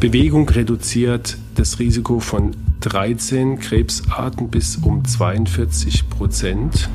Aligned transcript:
Bewegung 0.00 0.48
reduziert 0.48 1.38
das 1.56 1.80
Risiko 1.80 2.20
von 2.20 2.54
13 2.82 3.58
Krebsarten 3.58 4.48
bis 4.48 4.76
um 4.76 5.04
42 5.04 6.08
Prozent. 6.08 6.88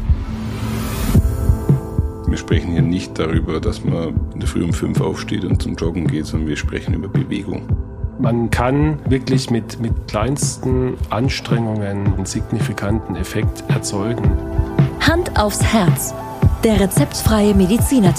Wir 2.26 2.38
sprechen 2.38 2.72
hier 2.72 2.82
nicht 2.82 3.20
darüber, 3.20 3.60
dass 3.60 3.84
man 3.84 4.14
in 4.34 4.40
der 4.40 4.48
Früh 4.48 4.64
um 4.64 4.72
fünf 4.72 5.02
aufsteht 5.02 5.44
und 5.44 5.62
zum 5.62 5.76
Joggen 5.76 6.08
geht, 6.08 6.28
sondern 6.28 6.48
wir 6.48 6.56
sprechen 6.56 6.94
über 6.94 7.10
Bewegung. 7.10 7.64
Man 8.20 8.50
kann 8.50 9.00
wirklich 9.10 9.50
mit, 9.50 9.82
mit 9.82 10.08
kleinsten 10.08 10.94
Anstrengungen 11.10 12.14
einen 12.14 12.26
signifikanten 12.26 13.18
Effekt 13.18 13.66
erzeugen. 13.68 14.32
Hand 15.02 15.38
aufs 15.38 15.62
Herz. 15.62 16.14
Der 16.64 16.80
rezeptfreie 16.80 17.54
Mediziner 17.54 18.16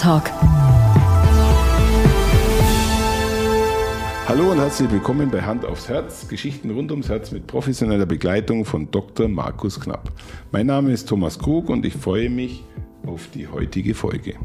Hallo 4.27 4.52
und 4.52 4.59
herzlich 4.59 4.91
willkommen 4.91 5.30
bei 5.30 5.42
Hand 5.42 5.66
aufs 5.66 5.91
Herz, 5.91 6.27
Geschichten 6.28 6.70
rund 6.70 6.91
ums 6.91 7.10
Herz 7.10 7.30
mit 7.30 7.46
professioneller 7.46 8.06
Begleitung 8.06 8.64
von 8.64 8.91
Dr. 8.91 9.28
Markus 9.28 9.78
Knapp. 9.78 10.10
Mein 10.50 10.66
Name 10.66 10.92
ist 10.92 11.10
Thomas 11.10 11.38
Krug 11.38 11.69
und 11.69 11.84
ich 11.84 11.92
freue 11.92 12.30
mich 12.30 12.64
auf 13.06 13.28
die 13.34 13.47
heutige 13.47 13.95
Folge. 13.95 14.37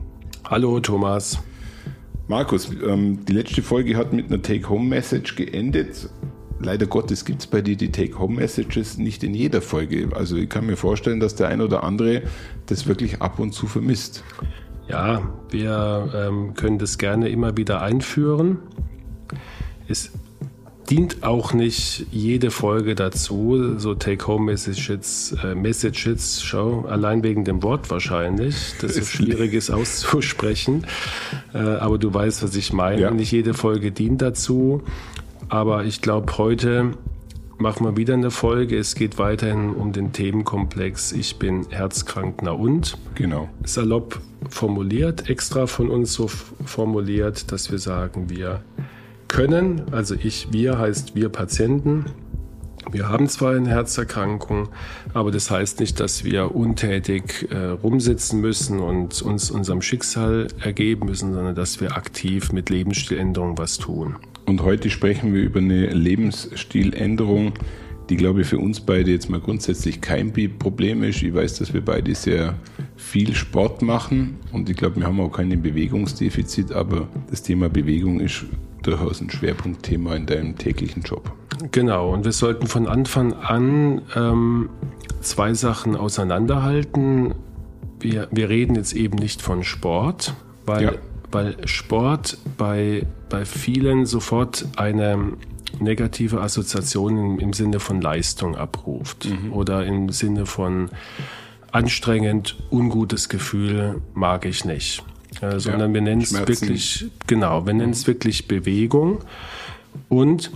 Hallo 0.43 0.81
Thomas. 0.81 1.39
Markus, 2.27 2.69
ähm, 2.85 3.23
die 3.25 3.31
letzte 3.31 3.61
Folge 3.61 3.95
hat 3.95 4.11
mit 4.11 4.27
einer 4.27 4.41
Take-Home-Message 4.41 5.37
geendet. 5.37 6.09
Leider 6.59 6.85
Gottes 6.85 7.23
gibt 7.23 7.39
es 7.39 7.47
bei 7.47 7.61
dir 7.61 7.77
die 7.77 7.89
Take-Home-Messages 7.89 8.97
nicht 8.97 9.23
in 9.23 9.33
jeder 9.33 9.61
Folge. 9.61 10.09
Also 10.13 10.35
ich 10.35 10.49
kann 10.49 10.65
mir 10.65 10.75
vorstellen, 10.75 11.21
dass 11.21 11.35
der 11.35 11.47
ein 11.47 11.61
oder 11.61 11.85
andere 11.85 12.23
das 12.65 12.85
wirklich 12.85 13.21
ab 13.21 13.39
und 13.39 13.53
zu 13.53 13.65
vermisst. 13.65 14.25
Ja, 14.89 15.21
wir 15.49 16.11
ähm, 16.13 16.53
können 16.55 16.79
das 16.79 16.97
gerne 16.97 17.29
immer 17.29 17.55
wieder 17.55 17.81
einführen. 17.81 18.57
Es 19.89 20.11
dient 20.89 21.23
auch 21.23 21.53
nicht 21.53 22.05
jede 22.11 22.51
Folge 22.51 22.93
dazu, 22.93 23.77
so 23.77 23.95
Take-Home-Messages, 23.95 25.35
äh, 25.43 25.55
Messages, 25.55 26.43
schau, 26.43 26.85
allein 26.87 27.23
wegen 27.23 27.43
dem 27.43 27.63
Wort 27.63 27.89
wahrscheinlich, 27.89 28.73
das 28.81 28.95
so 28.95 29.01
schwierig 29.01 29.53
ist 29.53 29.71
auszusprechen. 29.71 30.85
Äh, 31.53 31.57
aber 31.57 31.97
du 31.97 32.13
weißt, 32.13 32.43
was 32.43 32.55
ich 32.55 32.71
meine. 32.71 33.01
Ja. 33.01 33.11
Nicht 33.11 33.31
jede 33.31 33.55
Folge 33.55 33.91
dient 33.91 34.21
dazu. 34.21 34.83
Aber 35.47 35.85
ich 35.85 36.01
glaube, 36.01 36.37
heute 36.37 36.93
machen 37.57 37.85
wir 37.85 37.97
wieder 37.97 38.13
eine 38.13 38.29
Folge. 38.29 38.77
Es 38.77 38.93
geht 38.93 39.17
weiterhin 39.17 39.71
um 39.71 39.91
den 39.91 40.13
Themenkomplex 40.13 41.11
Ich 41.11 41.37
bin 41.37 41.65
herzkrank, 41.69 42.41
na 42.43 42.51
und? 42.51 42.97
Genau. 43.15 43.49
Salopp 43.63 44.21
formuliert, 44.49 45.29
extra 45.29 45.65
von 45.65 45.89
uns 45.89 46.13
so 46.13 46.27
formuliert, 46.27 47.51
dass 47.51 47.71
wir 47.71 47.79
sagen, 47.79 48.29
wir 48.29 48.61
können, 49.29 49.83
also 49.91 50.15
ich, 50.15 50.49
wir 50.51 50.77
heißt 50.77 51.15
wir 51.15 51.29
Patienten. 51.29 52.05
Wir 52.91 53.07
haben 53.07 53.29
zwar 53.29 53.55
eine 53.55 53.69
Herzerkrankung, 53.69 54.69
aber 55.13 55.31
das 55.31 55.51
heißt 55.51 55.79
nicht, 55.79 55.99
dass 55.99 56.23
wir 56.23 56.55
untätig 56.55 57.47
äh, 57.51 57.67
rumsitzen 57.67 58.41
müssen 58.41 58.79
und 58.79 59.21
uns 59.21 59.51
unserem 59.51 59.81
Schicksal 59.81 60.47
ergeben 60.59 61.05
müssen, 61.05 61.33
sondern 61.33 61.55
dass 61.55 61.79
wir 61.79 61.95
aktiv 61.95 62.51
mit 62.51 62.69
Lebensstiländerung 62.69 63.57
was 63.57 63.77
tun. 63.77 64.15
Und 64.45 64.63
heute 64.63 64.89
sprechen 64.89 65.33
wir 65.33 65.43
über 65.43 65.59
eine 65.59 65.87
Lebensstiländerung, 65.87 67.53
die, 68.09 68.17
glaube 68.17 68.41
ich, 68.41 68.47
für 68.47 68.57
uns 68.57 68.79
beide 68.79 69.11
jetzt 69.11 69.29
mal 69.29 69.39
grundsätzlich 69.39 70.01
kein 70.01 70.33
Problem 70.57 71.03
ist. 71.03 71.21
Ich 71.21 71.33
weiß, 71.33 71.59
dass 71.59 71.73
wir 71.73 71.81
beide 71.85 72.15
sehr 72.15 72.55
viel 72.95 73.35
Sport 73.35 73.83
machen 73.83 74.37
und 74.51 74.67
ich 74.67 74.75
glaube, 74.75 74.95
wir 74.95 75.05
haben 75.05 75.19
auch 75.19 75.29
kein 75.29 75.49
Bewegungsdefizit, 75.61 76.71
aber 76.71 77.07
das 77.29 77.43
Thema 77.43 77.69
Bewegung 77.69 78.19
ist 78.19 78.45
durchaus 78.83 79.21
ein 79.21 79.29
Schwerpunktthema 79.29 80.15
in 80.15 80.25
deinem 80.25 80.57
täglichen 80.57 81.03
Job. 81.03 81.31
Genau, 81.71 82.13
und 82.13 82.25
wir 82.25 82.31
sollten 82.31 82.67
von 82.67 82.87
Anfang 82.87 83.33
an 83.33 84.01
ähm, 84.15 84.69
zwei 85.21 85.53
Sachen 85.53 85.95
auseinanderhalten. 85.95 87.35
Wir, 87.99 88.27
wir 88.31 88.49
reden 88.49 88.75
jetzt 88.75 88.93
eben 88.93 89.17
nicht 89.17 89.41
von 89.41 89.63
Sport, 89.63 90.33
weil, 90.65 90.83
ja. 90.83 90.91
weil 91.31 91.55
Sport 91.67 92.37
bei, 92.57 93.05
bei 93.29 93.45
vielen 93.45 94.05
sofort 94.05 94.67
eine 94.77 95.33
negative 95.79 96.41
Assoziation 96.41 97.17
im, 97.17 97.39
im 97.39 97.53
Sinne 97.53 97.79
von 97.79 98.01
Leistung 98.01 98.55
abruft 98.55 99.25
mhm. 99.25 99.53
oder 99.53 99.85
im 99.85 100.09
Sinne 100.09 100.45
von 100.45 100.89
anstrengend, 101.71 102.57
ungutes 102.71 103.29
Gefühl 103.29 104.01
mag 104.13 104.45
ich 104.45 104.65
nicht. 104.65 105.03
Äh, 105.41 105.59
sondern 105.59 105.91
ja, 105.91 105.93
wir 105.95 106.01
nennen 106.01 106.21
es 106.21 106.33
wirklich, 106.33 107.05
genau, 107.27 107.65
wir 107.65 107.73
nennen 107.73 107.91
es 107.91 108.07
wirklich 108.07 108.47
Bewegung 108.47 109.19
und 110.09 110.51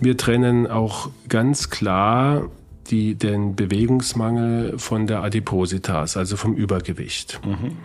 wir 0.00 0.16
trennen 0.16 0.66
auch 0.66 1.10
ganz 1.28 1.70
klar 1.70 2.50
die, 2.90 3.14
den 3.14 3.56
Bewegungsmangel 3.56 4.78
von 4.78 5.06
der 5.06 5.22
Adipositas, 5.22 6.16
also 6.16 6.36
vom 6.36 6.54
Übergewicht. 6.54 7.40
Mhm. 7.44 7.76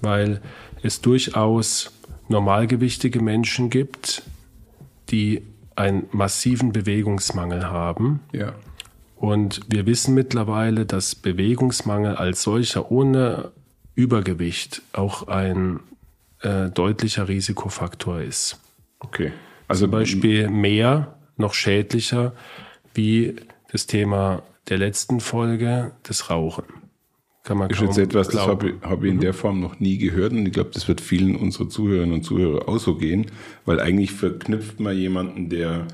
Weil 0.00 0.40
es 0.82 1.00
durchaus 1.00 1.92
normalgewichtige 2.28 3.20
Menschen 3.20 3.70
gibt, 3.70 4.22
die 5.10 5.42
einen 5.76 6.04
massiven 6.12 6.72
Bewegungsmangel 6.72 7.68
haben. 7.68 8.20
Ja. 8.32 8.54
Und 9.16 9.60
wir 9.68 9.86
wissen 9.86 10.14
mittlerweile, 10.14 10.86
dass 10.86 11.14
Bewegungsmangel 11.14 12.16
als 12.16 12.42
solcher 12.42 12.90
ohne 12.90 13.50
Übergewicht 13.94 14.82
auch 14.92 15.28
ein 15.28 15.80
äh, 16.42 16.70
deutlicher 16.70 17.28
Risikofaktor 17.28 18.20
ist. 18.20 18.60
Okay. 18.98 19.32
Also 19.68 19.86
zum 19.86 19.92
Beispiel 19.92 20.48
mehr, 20.48 21.16
noch 21.36 21.54
schädlicher, 21.54 22.32
wie 22.94 23.36
das 23.70 23.86
Thema 23.86 24.42
der 24.68 24.78
letzten 24.78 25.20
Folge, 25.20 25.92
das 26.02 26.30
Rauchen. 26.30 26.64
Kann 27.42 27.56
man 27.56 27.70
ist 27.70 27.80
jetzt 27.80 27.98
etwas, 27.98 28.28
glauben. 28.28 28.46
das 28.46 28.46
habe 28.48 28.68
ich, 28.70 28.82
hab 28.82 29.02
ich 29.02 29.10
in 29.10 29.20
der 29.20 29.32
Form 29.32 29.60
noch 29.60 29.80
nie 29.80 29.96
gehört 29.96 30.32
und 30.32 30.44
ich 30.44 30.52
glaube, 30.52 30.70
das 30.74 30.88
wird 30.88 31.00
vielen 31.00 31.36
unserer 31.36 31.68
Zuhörerinnen 31.68 32.14
und 32.14 32.22
Zuhörer 32.22 32.68
auch 32.68 32.78
so 32.78 32.96
gehen, 32.96 33.26
weil 33.64 33.80
eigentlich 33.80 34.12
verknüpft 34.12 34.78
man 34.78 34.96
jemanden, 34.96 35.48
der 35.48 35.86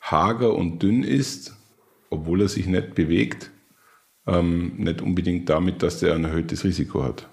hager 0.00 0.54
und 0.54 0.82
dünn 0.82 1.02
ist, 1.02 1.56
obwohl 2.10 2.42
er 2.42 2.48
sich 2.48 2.66
nicht 2.66 2.94
bewegt, 2.94 3.50
ähm, 4.26 4.74
nicht 4.76 5.02
unbedingt 5.02 5.48
damit, 5.48 5.82
dass 5.82 6.02
er 6.02 6.14
ein 6.14 6.24
erhöhtes 6.24 6.64
Risiko 6.64 7.02
hat. 7.02 7.28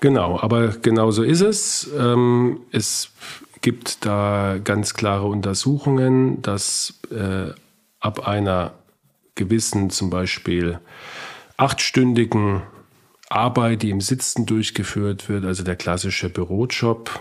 Genau, 0.00 0.40
aber 0.40 0.68
genau 0.68 1.10
so 1.10 1.22
ist 1.22 1.42
es. 1.42 1.90
Ähm, 1.98 2.60
es 2.72 3.10
gibt 3.60 4.06
da 4.06 4.58
ganz 4.62 4.94
klare 4.94 5.26
Untersuchungen, 5.26 6.40
dass 6.40 7.00
äh, 7.10 7.52
ab 8.00 8.26
einer 8.26 8.72
gewissen 9.34 9.90
zum 9.90 10.08
Beispiel 10.10 10.80
achtstündigen 11.58 12.62
Arbeit, 13.28 13.82
die 13.82 13.90
im 13.90 14.00
Sitzen 14.00 14.46
durchgeführt 14.46 15.28
wird, 15.28 15.44
also 15.44 15.62
der 15.62 15.76
klassische 15.76 16.30
Bürojob, 16.30 17.20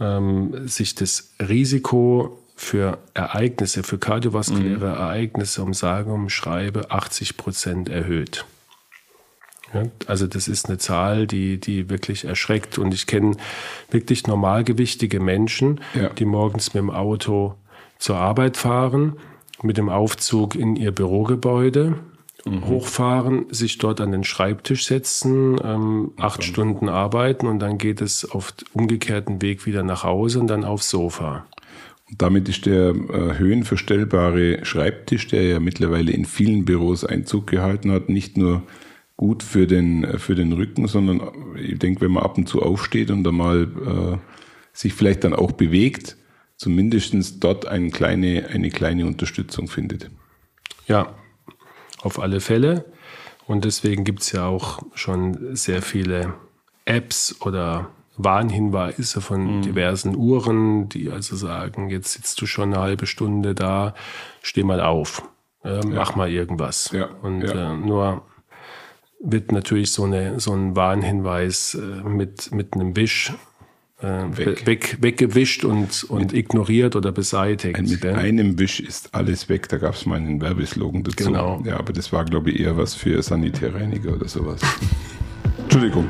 ähm, 0.00 0.68
sich 0.68 0.94
das 0.94 1.32
Risiko 1.40 2.38
für 2.54 2.98
Ereignisse, 3.14 3.82
für 3.82 3.98
kardiovaskuläre 3.98 4.86
mhm. 4.86 4.94
Ereignisse 4.94 5.62
um 5.62 5.74
sage 5.74 6.12
und 6.12 6.30
schreibe 6.30 6.92
80 6.92 7.36
Prozent 7.36 7.88
erhöht. 7.88 8.44
Ja, 9.74 9.84
also 10.06 10.26
das 10.26 10.48
ist 10.48 10.68
eine 10.68 10.78
Zahl, 10.78 11.26
die, 11.26 11.58
die 11.58 11.88
wirklich 11.88 12.24
erschreckt. 12.24 12.78
Und 12.78 12.92
ich 12.92 13.06
kenne 13.06 13.36
wirklich 13.90 14.26
normalgewichtige 14.26 15.20
Menschen, 15.20 15.80
ja. 15.94 16.10
die 16.10 16.24
morgens 16.24 16.74
mit 16.74 16.82
dem 16.82 16.90
Auto 16.90 17.54
zur 17.98 18.16
Arbeit 18.16 18.56
fahren, 18.56 19.16
mit 19.62 19.76
dem 19.76 19.88
Aufzug 19.88 20.54
in 20.54 20.76
ihr 20.76 20.92
Bürogebäude, 20.92 21.94
mhm. 22.44 22.66
hochfahren, 22.66 23.46
sich 23.50 23.78
dort 23.78 24.00
an 24.00 24.12
den 24.12 24.24
Schreibtisch 24.24 24.86
setzen, 24.86 25.58
ähm, 25.62 26.12
acht 26.16 26.40
okay. 26.40 26.48
Stunden 26.48 26.88
arbeiten 26.88 27.46
und 27.46 27.60
dann 27.60 27.78
geht 27.78 28.00
es 28.00 28.30
auf 28.30 28.54
umgekehrten 28.72 29.40
Weg 29.42 29.66
wieder 29.66 29.82
nach 29.82 30.04
Hause 30.04 30.40
und 30.40 30.48
dann 30.48 30.64
aufs 30.64 30.90
Sofa. 30.90 31.46
Damit 32.18 32.48
ist 32.48 32.66
der 32.66 32.90
äh, 32.90 33.38
höhenverstellbare 33.38 34.64
Schreibtisch, 34.64 35.28
der 35.28 35.44
ja 35.44 35.60
mittlerweile 35.60 36.12
in 36.12 36.26
vielen 36.26 36.64
Büros 36.64 37.04
Einzug 37.04 37.46
gehalten 37.46 37.90
hat, 37.90 38.10
nicht 38.10 38.36
nur 38.36 38.62
gut 39.16 39.42
für 39.42 39.66
den, 39.66 40.18
für 40.18 40.34
den 40.34 40.52
Rücken, 40.52 40.88
sondern 40.88 41.20
ich 41.56 41.78
denke, 41.78 42.00
wenn 42.02 42.12
man 42.12 42.22
ab 42.22 42.38
und 42.38 42.48
zu 42.48 42.62
aufsteht 42.62 43.10
und 43.10 43.24
dann 43.24 43.36
mal 43.36 43.62
äh, 43.62 44.18
sich 44.72 44.94
vielleicht 44.94 45.24
dann 45.24 45.34
auch 45.34 45.52
bewegt, 45.52 46.16
zumindest 46.56 47.42
dort 47.42 47.66
eine 47.66 47.90
kleine, 47.90 48.48
eine 48.48 48.70
kleine 48.70 49.06
Unterstützung 49.06 49.68
findet. 49.68 50.10
Ja, 50.86 51.14
auf 52.02 52.18
alle 52.18 52.40
Fälle. 52.40 52.84
Und 53.46 53.64
deswegen 53.64 54.04
gibt 54.04 54.22
es 54.22 54.32
ja 54.32 54.46
auch 54.46 54.82
schon 54.94 55.56
sehr 55.56 55.82
viele 55.82 56.34
Apps 56.84 57.36
oder 57.40 57.90
Warnhinweise 58.16 59.20
von 59.20 59.58
mhm. 59.58 59.62
diversen 59.62 60.16
Uhren, 60.16 60.88
die 60.88 61.10
also 61.10 61.34
sagen, 61.36 61.90
jetzt 61.90 62.12
sitzt 62.12 62.40
du 62.40 62.46
schon 62.46 62.72
eine 62.72 62.82
halbe 62.82 63.06
Stunde 63.06 63.54
da, 63.54 63.94
steh 64.42 64.62
mal 64.62 64.80
auf, 64.80 65.22
äh, 65.64 65.76
ja. 65.76 65.82
mach 65.84 66.14
mal 66.14 66.30
irgendwas. 66.30 66.90
Ja. 66.92 67.06
Und 67.22 67.42
ja. 67.42 67.72
Äh, 67.72 67.76
nur 67.76 68.22
wird 69.22 69.52
natürlich 69.52 69.92
so, 69.92 70.04
eine, 70.04 70.40
so 70.40 70.52
ein 70.52 70.74
Warnhinweis 70.74 71.74
äh, 71.74 72.08
mit, 72.08 72.52
mit 72.52 72.74
einem 72.74 72.96
Wisch 72.96 73.32
äh, 74.00 74.06
weg. 74.06 74.66
weg. 74.66 74.98
weggewischt 75.00 75.64
und, 75.64 76.04
und 76.04 76.34
ignoriert 76.34 76.96
oder 76.96 77.12
beseitigt. 77.12 77.76
Ein, 77.76 77.84
mit 77.84 78.04
einem 78.04 78.58
Wisch 78.58 78.80
ist 78.80 79.14
alles 79.14 79.48
weg. 79.48 79.68
Da 79.68 79.78
gab 79.78 79.94
es 79.94 80.06
mal 80.06 80.16
einen 80.16 80.40
Werbeslogan 80.40 81.04
dazu. 81.04 81.24
Genau. 81.24 81.62
Ja, 81.64 81.78
aber 81.78 81.92
das 81.92 82.12
war, 82.12 82.24
glaube 82.24 82.50
ich, 82.50 82.60
eher 82.60 82.76
was 82.76 82.94
für 82.94 83.22
Sanitärreiniger 83.22 84.14
oder 84.14 84.28
sowas. 84.28 84.60
Entschuldigung. 85.62 86.08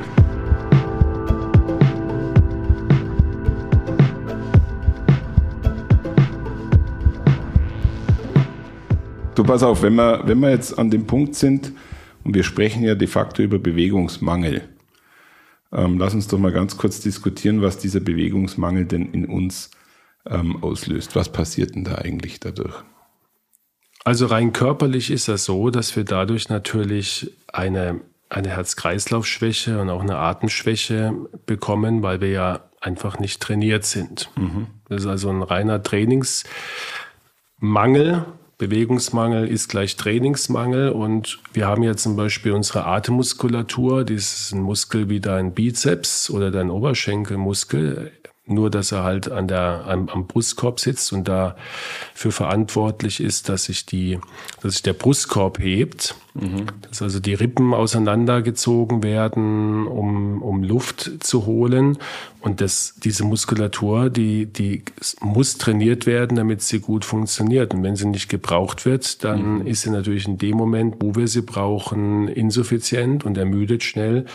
Du 9.35 9.43
pass 9.43 9.63
auf, 9.63 9.81
wenn 9.81 9.95
wir, 9.95 10.21
wenn 10.25 10.39
wir 10.39 10.51
jetzt 10.51 10.77
an 10.77 10.89
dem 10.89 11.05
Punkt 11.05 11.35
sind, 11.35 11.73
und 12.23 12.35
wir 12.35 12.43
sprechen 12.43 12.83
ja 12.83 12.95
de 12.95 13.07
facto 13.07 13.41
über 13.41 13.59
Bewegungsmangel, 13.59 14.61
ähm, 15.73 15.97
lass 15.97 16.13
uns 16.13 16.27
doch 16.27 16.37
mal 16.37 16.51
ganz 16.51 16.77
kurz 16.77 16.99
diskutieren, 16.99 17.61
was 17.61 17.77
dieser 17.77 17.99
Bewegungsmangel 17.99 18.85
denn 18.85 19.11
in 19.11 19.25
uns 19.25 19.71
ähm, 20.27 20.63
auslöst. 20.63 21.15
Was 21.15 21.31
passiert 21.31 21.75
denn 21.75 21.83
da 21.83 21.95
eigentlich 21.95 22.39
dadurch? 22.39 22.75
Also 24.05 24.27
rein 24.27 24.53
körperlich 24.53 25.09
ist 25.09 25.27
das 25.27 25.45
so, 25.45 25.69
dass 25.69 25.95
wir 25.95 26.03
dadurch 26.03 26.49
natürlich 26.49 27.35
eine, 27.51 28.01
eine 28.29 28.49
Herz-Kreislauf-Schwäche 28.49 29.81
und 29.81 29.89
auch 29.89 30.01
eine 30.01 30.17
Atemschwäche 30.17 31.13
bekommen, 31.45 32.03
weil 32.03 32.21
wir 32.21 32.29
ja 32.29 32.69
einfach 32.81 33.17
nicht 33.17 33.41
trainiert 33.41 33.85
sind. 33.85 34.29
Mhm. 34.35 34.67
Das 34.89 35.03
ist 35.03 35.07
also 35.07 35.29
ein 35.29 35.41
reiner 35.41 35.81
Trainingsmangel, 35.81 38.25
Bewegungsmangel 38.57 39.47
ist 39.47 39.69
gleich 39.69 39.95
Trainingsmangel. 39.95 40.89
Und 40.89 41.39
wir 41.53 41.67
haben 41.67 41.83
ja 41.83 41.95
zum 41.95 42.15
Beispiel 42.15 42.51
unsere 42.51 42.85
Atemmuskulatur, 42.85 44.03
das 44.03 44.15
ist 44.15 44.51
ein 44.53 44.61
Muskel 44.61 45.09
wie 45.09 45.19
dein 45.19 45.53
Bizeps 45.53 46.29
oder 46.29 46.51
dein 46.51 46.69
Oberschenkelmuskel, 46.69 48.11
nur 48.45 48.69
dass 48.69 48.91
er 48.91 49.03
halt 49.03 49.31
an 49.31 49.47
der, 49.47 49.85
am, 49.87 50.09
am 50.09 50.27
Brustkorb 50.27 50.79
sitzt 50.79 51.13
und 51.13 51.29
dafür 51.29 52.31
verantwortlich 52.31 53.21
ist, 53.21 53.47
dass 53.47 53.65
sich 53.65 53.85
die, 53.85 54.19
dass 54.61 54.73
sich 54.73 54.83
der 54.83 54.91
Brustkorb 54.91 55.59
hebt, 55.59 56.15
mhm. 56.33 56.65
dass 56.81 57.01
also 57.01 57.21
die 57.21 57.35
Rippen 57.35 57.73
auseinandergezogen 57.73 59.01
werden, 59.01 59.87
um, 59.87 60.41
um 60.41 60.61
Luft 60.61 61.23
zu 61.23 61.45
holen. 61.45 61.97
Und 62.41 62.59
das, 62.59 62.95
diese 63.01 63.23
Muskulatur, 63.23 64.09
die, 64.09 64.45
die 64.47 64.83
muss 65.21 65.57
trainiert 65.57 66.05
werden, 66.05 66.35
damit 66.35 66.61
sie 66.61 66.81
gut 66.81 67.05
funktioniert. 67.05 67.73
Und 67.73 67.83
wenn 67.83 67.95
sie 67.95 68.07
nicht 68.07 68.27
gebraucht 68.27 68.85
wird, 68.85 69.23
dann 69.23 69.59
mhm. 69.59 69.67
ist 69.67 69.83
sie 69.83 69.89
natürlich 69.89 70.27
in 70.27 70.37
dem 70.37 70.57
Moment, 70.57 70.97
wo 70.99 71.15
wir 71.15 71.29
sie 71.29 71.43
brauchen, 71.43 72.27
insuffizient 72.27 73.23
und 73.23 73.37
ermüdet 73.37 73.83
schnell 73.83 74.25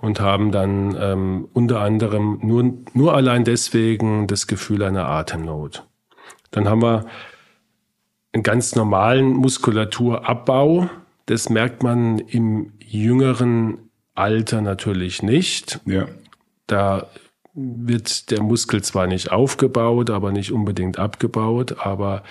und 0.00 0.20
haben 0.20 0.52
dann 0.52 0.96
ähm, 0.98 1.48
unter 1.52 1.80
anderem 1.80 2.38
nur, 2.42 2.72
nur 2.94 3.14
allein 3.14 3.44
deswegen 3.44 4.26
das 4.26 4.46
Gefühl 4.46 4.82
einer 4.82 5.06
Atemnot. 5.08 5.86
Dann 6.50 6.68
haben 6.68 6.82
wir 6.82 7.06
einen 8.32 8.42
ganz 8.42 8.74
normalen 8.74 9.32
Muskulaturabbau. 9.32 10.88
Das 11.26 11.48
merkt 11.50 11.82
man 11.82 12.18
im 12.18 12.72
jüngeren 12.78 13.90
Alter 14.14 14.60
natürlich 14.60 15.22
nicht. 15.22 15.80
Ja. 15.84 16.06
Da 16.66 17.06
wird 17.54 18.30
der 18.30 18.42
Muskel 18.42 18.82
zwar 18.82 19.06
nicht 19.06 19.32
aufgebaut, 19.32 20.10
aber 20.10 20.30
nicht 20.30 20.52
unbedingt 20.52 20.98
abgebaut, 20.98 21.76
aber 21.78 22.22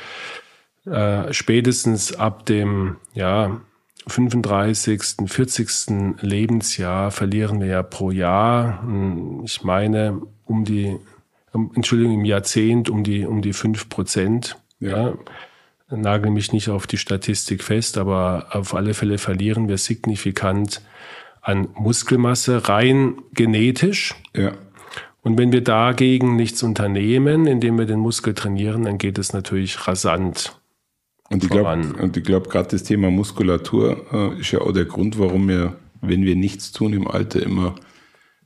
äh, 0.86 1.34
spätestens 1.34 2.16
ab 2.16 2.46
dem 2.46 2.96
ja, 3.14 3.60
35., 4.08 5.28
40. 5.28 6.22
Lebensjahr 6.22 7.12
verlieren 7.12 7.60
wir 7.60 7.68
ja 7.68 7.84
pro 7.84 8.12
Jahr, 8.12 8.82
hm, 8.82 9.44
ich 9.46 9.64
meine, 9.64 10.22
um 10.46 10.66
die, 10.66 10.96
Entschuldigung, 11.54 12.14
im 12.14 12.26
Jahrzehnt 12.26 12.90
um 12.90 13.04
die, 13.04 13.26
um 13.26 13.42
die 13.42 13.54
5 13.54 13.90
Prozent. 13.90 14.58
Ja. 14.80 15.10
ja. 15.10 15.14
Nagel 15.90 16.32
mich 16.32 16.52
nicht 16.52 16.70
auf 16.70 16.86
die 16.86 16.98
Statistik 16.98 17.64
fest, 17.64 17.98
aber 17.98 18.48
auf 18.52 18.74
alle 18.74 18.94
Fälle 18.94 19.18
verlieren 19.18 19.70
wir 19.70 19.78
signifikant 19.78 20.82
an 21.42 21.70
Muskelmasse, 21.76 22.68
rein 22.68 23.16
genetisch. 23.34 24.16
Ja. 24.36 24.52
Und 25.22 25.38
wenn 25.38 25.52
wir 25.52 25.64
dagegen 25.64 26.36
nichts 26.36 26.62
unternehmen, 26.64 27.48
indem 27.48 27.78
wir 27.78 27.86
den 27.86 28.00
Muskel 28.00 28.34
trainieren, 28.34 28.84
dann 28.84 28.98
geht 28.98 29.18
es 29.18 29.34
natürlich 29.34 29.88
rasant. 29.88 30.60
Und 31.30 31.44
ich 31.44 31.50
glaube, 31.50 32.12
glaub, 32.24 32.50
gerade 32.50 32.70
das 32.70 32.84
Thema 32.84 33.12
Muskulatur 33.12 34.06
äh, 34.12 34.40
ist 34.40 34.52
ja 34.52 34.62
auch 34.62 34.72
der 34.72 34.86
Grund, 34.86 35.20
warum 35.20 35.50
wir, 35.50 35.76
wenn 36.02 36.24
wir 36.24 36.36
nichts 36.36 36.72
tun 36.72 36.94
im 36.94 37.08
Alter, 37.08 37.44
immer 37.44 37.76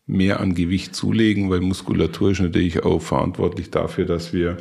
mehr 0.08 0.40
an 0.40 0.56
Gewicht 0.56 0.96
zulegen, 0.96 1.50
weil 1.50 1.62
Muskulatur 1.62 2.32
ist 2.32 2.42
natürlich 2.42 2.84
auch 2.84 3.02
verantwortlich 3.02 3.70
dafür, 3.70 4.06
dass 4.06 4.34
wir 4.34 4.58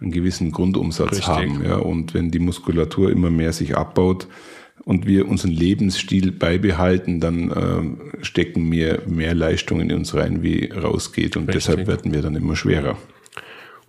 einen 0.00 0.12
gewissen 0.12 0.52
Grundumsatz 0.52 1.10
Richtig. 1.10 1.26
haben. 1.26 1.64
Ja, 1.64 1.76
und 1.76 2.14
wenn 2.14 2.30
die 2.30 2.38
Muskulatur 2.38 3.10
immer 3.10 3.30
mehr 3.30 3.52
sich 3.52 3.76
abbaut 3.76 4.28
und 4.84 5.06
wir 5.06 5.28
unseren 5.28 5.50
Lebensstil 5.50 6.32
beibehalten, 6.32 7.20
dann 7.20 7.50
äh, 7.50 8.24
stecken 8.24 8.70
wir 8.70 9.02
mehr 9.06 9.34
Leistung 9.34 9.80
in 9.80 9.92
uns 9.92 10.14
rein, 10.14 10.42
wie 10.42 10.70
rausgeht. 10.70 11.36
Und 11.36 11.48
Richtig. 11.48 11.66
deshalb 11.66 11.86
werden 11.86 12.12
wir 12.12 12.22
dann 12.22 12.36
immer 12.36 12.56
schwerer. 12.56 12.96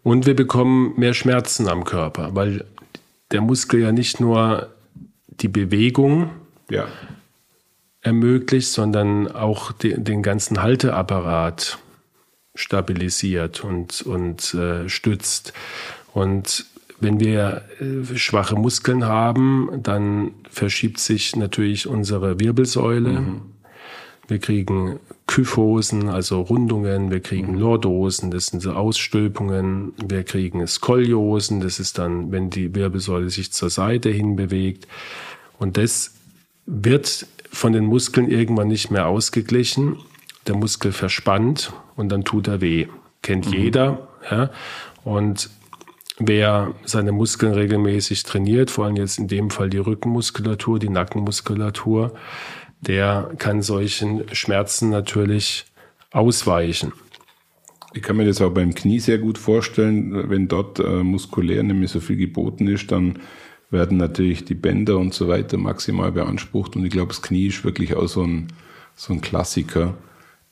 Und 0.04 0.26
wir 0.28 0.36
bekommen 0.36 0.94
mehr 0.98 1.14
Schmerzen 1.14 1.68
am 1.68 1.84
Körper, 1.84 2.36
weil 2.36 2.66
der 3.32 3.42
Muskel 3.42 3.82
ja 3.82 3.92
nicht 3.92 4.20
nur 4.20 4.74
die 5.28 5.48
Bewegung 5.48 6.30
ja. 6.70 6.88
ermöglicht, 8.02 8.70
sondern 8.70 9.32
auch 9.32 9.72
de, 9.72 10.00
den 10.00 10.24
ganzen 10.24 10.62
Halteapparat 10.62 11.80
stabilisiert 12.54 13.64
und, 13.64 14.02
und 14.02 14.54
äh, 14.54 14.88
stützt. 14.88 15.54
Und 16.14 16.66
wenn 17.00 17.20
wir 17.20 17.64
äh, 17.80 18.18
schwache 18.18 18.56
Muskeln 18.56 19.06
haben, 19.06 19.70
dann 19.84 20.32
verschiebt 20.50 21.00
sich 21.00 21.36
natürlich 21.36 21.88
unsere 21.88 22.40
Wirbelsäule. 22.40 23.10
Mhm. 23.10 23.42
Wir 24.28 24.40
kriegen 24.40 25.00
Kyphosen, 25.28 26.10
also 26.10 26.42
Rundungen, 26.42 27.10
wir 27.10 27.20
kriegen 27.20 27.54
mhm. 27.54 27.60
Lordosen, 27.60 28.32
das 28.32 28.48
sind 28.48 28.62
so 28.62 28.74
Ausstülpungen, 28.74 29.94
wir 30.06 30.24
kriegen 30.24 30.66
Skoliosen, 30.68 31.62
das 31.62 31.80
ist 31.80 31.98
dann, 31.98 32.32
wenn 32.32 32.50
die 32.50 32.76
Wirbelsäule 32.76 33.30
sich 33.30 33.52
zur 33.52 33.70
Seite 33.70 34.10
hin 34.10 34.36
bewegt. 34.36 34.88
Und 35.58 35.78
das 35.78 36.14
wird 36.66 37.28
von 37.52 37.74
den 37.74 37.86
Muskeln 37.86 38.30
irgendwann 38.30 38.68
nicht 38.68 38.92
mehr 38.92 39.08
ausgeglichen. 39.08 39.98
Der 40.48 40.56
Muskel 40.56 40.92
verspannt 40.92 41.74
und 41.96 42.10
dann 42.10 42.24
tut 42.24 42.48
er 42.48 42.62
weh. 42.62 42.88
Kennt 43.22 43.48
mhm. 43.48 43.54
jeder. 43.54 44.08
Ja? 44.30 44.52
Und 45.04 45.50
wer 46.20 46.74
seine 46.84 47.12
Muskeln 47.12 47.54
regelmäßig 47.54 48.24
trainiert, 48.24 48.72
vor 48.72 48.86
allem 48.86 48.96
jetzt 48.96 49.18
in 49.18 49.28
dem 49.28 49.50
Fall 49.50 49.70
die 49.70 49.78
Rückenmuskulatur, 49.78 50.80
die 50.80 50.90
Nackenmuskulatur, 50.90 52.14
der 52.82 53.32
kann 53.38 53.62
solchen 53.62 54.24
Schmerzen 54.34 54.90
natürlich 54.90 55.66
ausweichen. 56.12 56.94
Ich 57.94 58.02
kann 58.02 58.18
mir 58.18 58.26
das 58.26 58.42
auch 58.42 58.52
beim 58.52 58.76
Knie 58.76 59.00
sehr 59.00 59.20
gut 59.20 59.38
vorstellen, 59.38 60.30
wenn 60.30 60.48
dort 60.48 60.80
äh, 60.80 61.04
muskulär 61.04 61.64
nämlich 61.64 61.92
so 61.92 62.00
viel 62.02 62.18
geboten 62.18 62.68
ist, 62.68 62.92
dann 62.92 63.20
werden 63.72 63.98
natürlich 63.98 64.46
die 64.46 64.54
Bänder 64.54 64.98
und 64.98 65.14
so 65.14 65.28
weiter 65.28 65.58
maximal 65.58 66.12
beansprucht. 66.12 66.76
Und 66.76 66.86
ich 66.86 66.92
glaube, 66.92 67.10
das 67.10 67.22
Knie 67.22 67.48
ist 67.48 67.64
wirklich 67.64 67.96
auch 67.96 68.08
so 68.08 68.24
ein, 68.24 68.48
so 68.96 69.14
ein 69.14 69.22
Klassiker, 69.22 69.96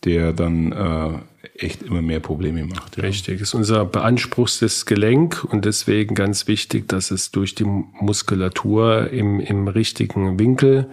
der 0.06 0.34
dann 0.34 0.72
äh, 0.72 1.20
echt 1.58 1.84
immer 1.84 2.02
mehr 2.02 2.20
Probleme 2.20 2.66
macht. 2.66 2.98
Ja. 2.98 3.04
Richtig, 3.04 3.42
ist 3.42 3.54
unser 3.54 3.86
beanspruchstes 3.86 4.86
Gelenk 4.86 5.44
und 5.44 5.66
deswegen 5.66 6.16
ganz 6.16 6.48
wichtig, 6.48 6.88
dass 6.88 7.12
es 7.12 7.32
durch 7.32 7.56
die 7.56 7.66
Muskulatur 7.66 9.10
im, 9.12 9.40
im 9.40 9.68
richtigen 9.68 10.40
Winkel 10.40 10.90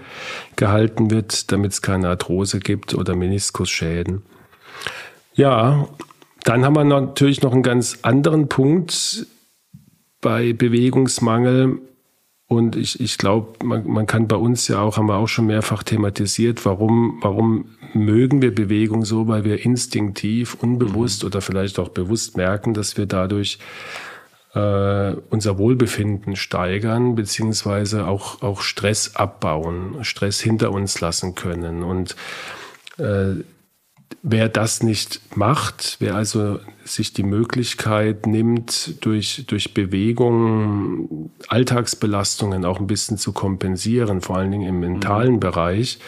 gehalten 0.56 1.10
wird, 1.10 1.50
damit 1.52 1.72
es 1.72 1.82
keine 1.82 2.08
Arthrose 2.08 2.60
gibt 2.60 2.94
oder 2.94 3.16
Meniskusschäden. 3.16 4.22
Ja, 5.34 5.88
dann 6.44 6.64
haben 6.64 6.74
wir 6.74 6.84
natürlich 6.84 7.42
noch 7.42 7.52
einen 7.52 7.62
ganz 7.62 7.98
anderen 8.02 8.48
Punkt 8.48 9.26
bei 10.20 10.52
Bewegungsmangel. 10.52 11.78
Und 12.52 12.74
ich, 12.74 12.98
ich 12.98 13.16
glaube, 13.16 13.64
man, 13.64 13.86
man 13.86 14.06
kann 14.06 14.26
bei 14.26 14.34
uns 14.34 14.66
ja 14.66 14.80
auch, 14.80 14.96
haben 14.96 15.06
wir 15.06 15.14
auch 15.14 15.28
schon 15.28 15.46
mehrfach 15.46 15.84
thematisiert, 15.84 16.66
warum, 16.66 17.18
warum 17.20 17.66
mögen 17.94 18.42
wir 18.42 18.52
Bewegung 18.52 19.04
so, 19.04 19.28
weil 19.28 19.44
wir 19.44 19.64
instinktiv, 19.64 20.56
unbewusst 20.60 21.22
mhm. 21.22 21.28
oder 21.28 21.42
vielleicht 21.42 21.78
auch 21.78 21.90
bewusst 21.90 22.36
merken, 22.36 22.74
dass 22.74 22.96
wir 22.96 23.06
dadurch 23.06 23.60
äh, 24.54 25.12
unser 25.30 25.58
Wohlbefinden 25.58 26.34
steigern, 26.34 27.14
beziehungsweise 27.14 28.08
auch, 28.08 28.42
auch 28.42 28.62
Stress 28.62 29.14
abbauen, 29.14 30.02
Stress 30.02 30.40
hinter 30.40 30.72
uns 30.72 31.00
lassen 31.00 31.36
können. 31.36 31.84
Und 31.84 32.16
äh, 32.98 33.44
Wer 34.22 34.50
das 34.50 34.82
nicht 34.82 35.20
macht, 35.34 35.96
wer 35.98 36.14
also 36.14 36.58
sich 36.84 37.14
die 37.14 37.22
Möglichkeit 37.22 38.26
nimmt, 38.26 39.02
durch, 39.04 39.44
durch 39.46 39.72
Bewegung 39.72 41.30
Alltagsbelastungen 41.48 42.66
auch 42.66 42.80
ein 42.80 42.86
bisschen 42.86 43.16
zu 43.16 43.32
kompensieren, 43.32 44.20
vor 44.20 44.36
allen 44.36 44.50
Dingen 44.50 44.68
im 44.68 44.80
mentalen 44.80 45.34
mhm. 45.34 45.40
Bereich, 45.40 45.98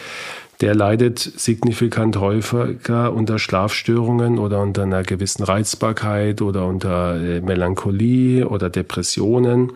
der 0.61 0.75
leidet 0.75 1.19
signifikant 1.19 2.19
häufiger 2.19 3.13
unter 3.15 3.39
Schlafstörungen 3.39 4.39
oder 4.39 4.61
unter 4.61 4.83
einer 4.83 5.03
gewissen 5.03 5.43
Reizbarkeit 5.43 6.43
oder 6.43 6.67
unter 6.67 7.17
äh, 7.17 7.41
Melancholie 7.41 8.47
oder 8.47 8.69
Depressionen. 8.69 9.63
Mhm. 9.63 9.73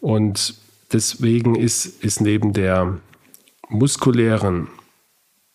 Und 0.00 0.54
deswegen 0.92 1.56
ist, 1.56 2.02
ist 2.02 2.20
neben 2.20 2.52
der 2.52 2.98
muskulären 3.68 4.68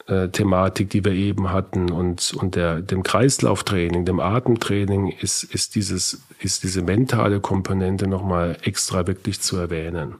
äh, 0.07 0.29
Thematik, 0.29 0.89
die 0.91 1.03
wir 1.03 1.13
eben 1.13 1.51
hatten, 1.51 1.91
und, 1.91 2.33
und 2.33 2.55
der, 2.55 2.81
dem 2.81 3.03
Kreislauftraining, 3.03 4.05
dem 4.05 4.19
Atemtraining, 4.19 5.09
ist, 5.09 5.43
ist, 5.43 5.75
dieses, 5.75 6.21
ist 6.39 6.63
diese 6.63 6.81
mentale 6.83 7.39
Komponente 7.39 8.07
nochmal 8.07 8.57
extra 8.63 9.07
wirklich 9.07 9.41
zu 9.41 9.57
erwähnen. 9.57 10.15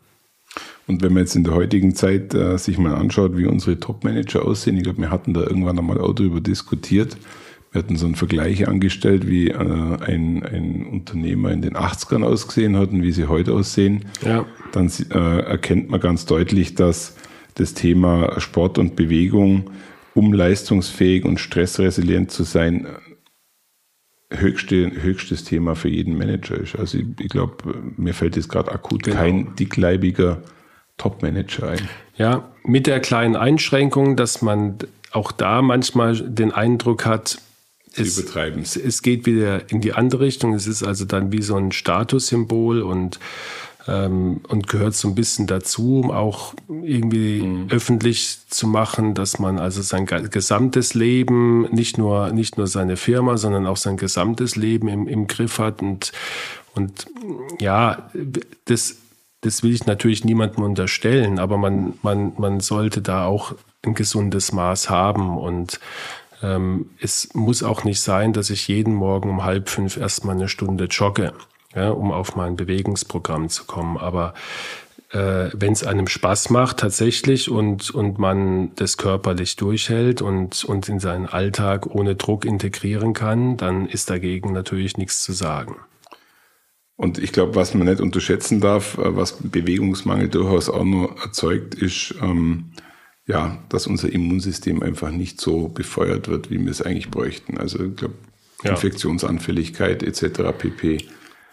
Und 0.87 1.01
wenn 1.01 1.13
man 1.13 1.23
jetzt 1.23 1.35
in 1.35 1.43
der 1.43 1.53
heutigen 1.53 1.95
Zeit 1.95 2.33
äh, 2.33 2.57
sich 2.57 2.77
mal 2.77 2.95
anschaut, 2.95 3.37
wie 3.37 3.45
unsere 3.45 3.79
Top-Manager 3.79 4.45
aussehen, 4.45 4.77
ich 4.77 4.83
glaube, 4.83 5.01
wir 5.01 5.11
hatten 5.11 5.33
da 5.33 5.41
irgendwann 5.41 5.77
einmal 5.77 5.99
auch 5.99 6.13
darüber 6.13 6.39
diskutiert. 6.41 7.17
Wir 7.71 7.83
hatten 7.83 7.97
so 7.97 8.05
einen 8.05 8.15
Vergleich 8.15 8.67
angestellt, 8.67 9.27
wie 9.27 9.49
äh, 9.49 9.55
ein, 9.55 10.43
ein 10.43 10.87
Unternehmer 10.91 11.51
in 11.51 11.61
den 11.61 11.75
80ern 11.75 12.23
ausgesehen 12.23 12.77
hat 12.77 12.91
und 12.91 13.03
wie 13.03 13.11
sie 13.11 13.25
heute 13.25 13.53
aussehen. 13.53 14.05
Ja. 14.23 14.45
Dann 14.71 14.91
äh, 15.11 15.39
erkennt 15.41 15.89
man 15.89 15.99
ganz 15.99 16.25
deutlich, 16.25 16.75
dass 16.75 17.15
das 17.55 17.73
Thema 17.73 18.39
Sport 18.39 18.77
und 18.77 18.95
Bewegung, 18.95 19.71
um 20.13 20.33
leistungsfähig 20.33 21.25
und 21.25 21.39
stressresilient 21.39 22.31
zu 22.31 22.43
sein, 22.43 22.87
höchste, 24.29 24.91
höchstes 25.01 25.43
Thema 25.43 25.75
für 25.75 25.89
jeden 25.89 26.17
Manager 26.17 26.55
ist. 26.55 26.75
Also 26.75 26.97
ich, 26.97 27.05
ich 27.19 27.29
glaube, 27.29 27.55
mir 27.97 28.13
fällt 28.13 28.35
jetzt 28.35 28.49
gerade 28.49 28.71
akut 28.71 29.03
genau. 29.03 29.17
kein 29.17 29.55
dickleibiger 29.55 30.41
Top-Manager 30.97 31.69
ein. 31.69 31.89
Ja, 32.17 32.49
mit 32.63 32.87
der 32.87 32.99
kleinen 32.99 33.35
Einschränkung, 33.35 34.15
dass 34.15 34.41
man 34.41 34.77
auch 35.11 35.31
da 35.31 35.61
manchmal 35.61 36.15
den 36.15 36.51
Eindruck 36.51 37.05
hat, 37.05 37.39
es, 37.97 38.17
es, 38.17 38.75
es, 38.75 39.01
geht 39.01 39.25
wieder 39.25 39.71
in 39.71 39.79
die 39.79 39.93
andere 39.93 40.25
Richtung. 40.25 40.53
Es 40.53 40.67
ist 40.67 40.83
also 40.83 41.05
dann 41.05 41.31
wie 41.31 41.41
so 41.41 41.55
ein 41.55 41.71
Statussymbol 41.71 42.81
und 42.81 43.19
ähm, 43.87 44.41
und 44.47 44.67
gehört 44.67 44.95
so 44.95 45.07
ein 45.07 45.15
bisschen 45.15 45.47
dazu, 45.47 45.99
um 45.99 46.11
auch 46.11 46.53
irgendwie 46.67 47.41
mhm. 47.41 47.67
öffentlich 47.69 48.39
zu 48.47 48.67
machen, 48.67 49.13
dass 49.13 49.39
man 49.39 49.59
also 49.59 49.81
sein 49.81 50.05
gesamtes 50.05 50.93
Leben, 50.93 51.63
nicht 51.71 51.97
nur, 51.97 52.31
nicht 52.31 52.57
nur 52.57 52.67
seine 52.67 52.97
Firma, 52.97 53.37
sondern 53.37 53.67
auch 53.67 53.77
sein 53.77 53.97
gesamtes 53.97 54.55
Leben 54.55 54.87
im, 54.87 55.07
im 55.07 55.27
Griff 55.27 55.59
hat. 55.59 55.81
Und, 55.81 56.11
und 56.73 57.05
ja, 57.59 58.09
das, 58.65 58.97
das 59.41 59.61
will 59.61 59.73
ich 59.73 59.85
natürlich 59.85 60.25
niemandem 60.25 60.63
unterstellen, 60.63 61.37
aber 61.37 61.57
man, 61.57 61.93
man, 62.01 62.33
man 62.37 62.59
sollte 62.61 63.01
da 63.01 63.25
auch 63.25 63.53
ein 63.83 63.93
gesundes 63.93 64.51
Maß 64.51 64.89
haben. 64.89 65.37
Und 65.37 65.79
ähm, 66.41 66.89
es 66.99 67.29
muss 67.35 67.61
auch 67.61 67.83
nicht 67.83 68.01
sein, 68.01 68.33
dass 68.33 68.49
ich 68.49 68.67
jeden 68.67 68.95
Morgen 68.95 69.29
um 69.29 69.43
halb 69.43 69.69
fünf 69.69 69.95
erstmal 69.95 70.35
eine 70.35 70.49
Stunde 70.49 70.85
jogge 70.85 71.33
ja, 71.75 71.89
um 71.89 72.11
auf 72.11 72.35
mein 72.35 72.55
Bewegungsprogramm 72.55 73.49
zu 73.49 73.65
kommen. 73.65 73.97
Aber 73.97 74.33
äh, 75.11 75.49
wenn 75.53 75.73
es 75.73 75.83
einem 75.83 76.07
Spaß 76.07 76.49
macht 76.49 76.77
tatsächlich 76.77 77.49
und, 77.49 77.91
und 77.91 78.17
man 78.17 78.73
das 78.75 78.97
körperlich 78.97 79.55
durchhält 79.55 80.21
und, 80.21 80.63
und 80.63 80.89
in 80.89 80.99
seinen 80.99 81.27
Alltag 81.27 81.85
ohne 81.87 82.15
Druck 82.15 82.45
integrieren 82.45 83.13
kann, 83.13 83.57
dann 83.57 83.87
ist 83.87 84.09
dagegen 84.09 84.51
natürlich 84.53 84.97
nichts 84.97 85.23
zu 85.23 85.33
sagen. 85.33 85.75
Und 86.97 87.17
ich 87.17 87.33
glaube, 87.33 87.55
was 87.55 87.73
man 87.73 87.87
nicht 87.87 87.99
unterschätzen 87.99 88.61
darf, 88.61 88.97
äh, 88.97 89.15
was 89.15 89.37
Bewegungsmangel 89.41 90.29
durchaus 90.29 90.69
auch 90.69 90.85
nur 90.85 91.15
erzeugt, 91.21 91.75
ist, 91.75 92.15
ähm, 92.21 92.71
ja, 93.27 93.63
dass 93.69 93.87
unser 93.87 94.11
Immunsystem 94.11 94.81
einfach 94.83 95.11
nicht 95.11 95.41
so 95.41 95.67
befeuert 95.67 96.27
wird, 96.27 96.51
wie 96.51 96.59
wir 96.59 96.71
es 96.71 96.81
eigentlich 96.81 97.09
bräuchten. 97.09 97.57
Also 97.57 97.83
ich 97.83 97.95
glaube, 97.95 98.13
ja. 98.63 98.71
Infektionsanfälligkeit 98.71 100.03
etc. 100.03 100.51
pp 100.57 101.05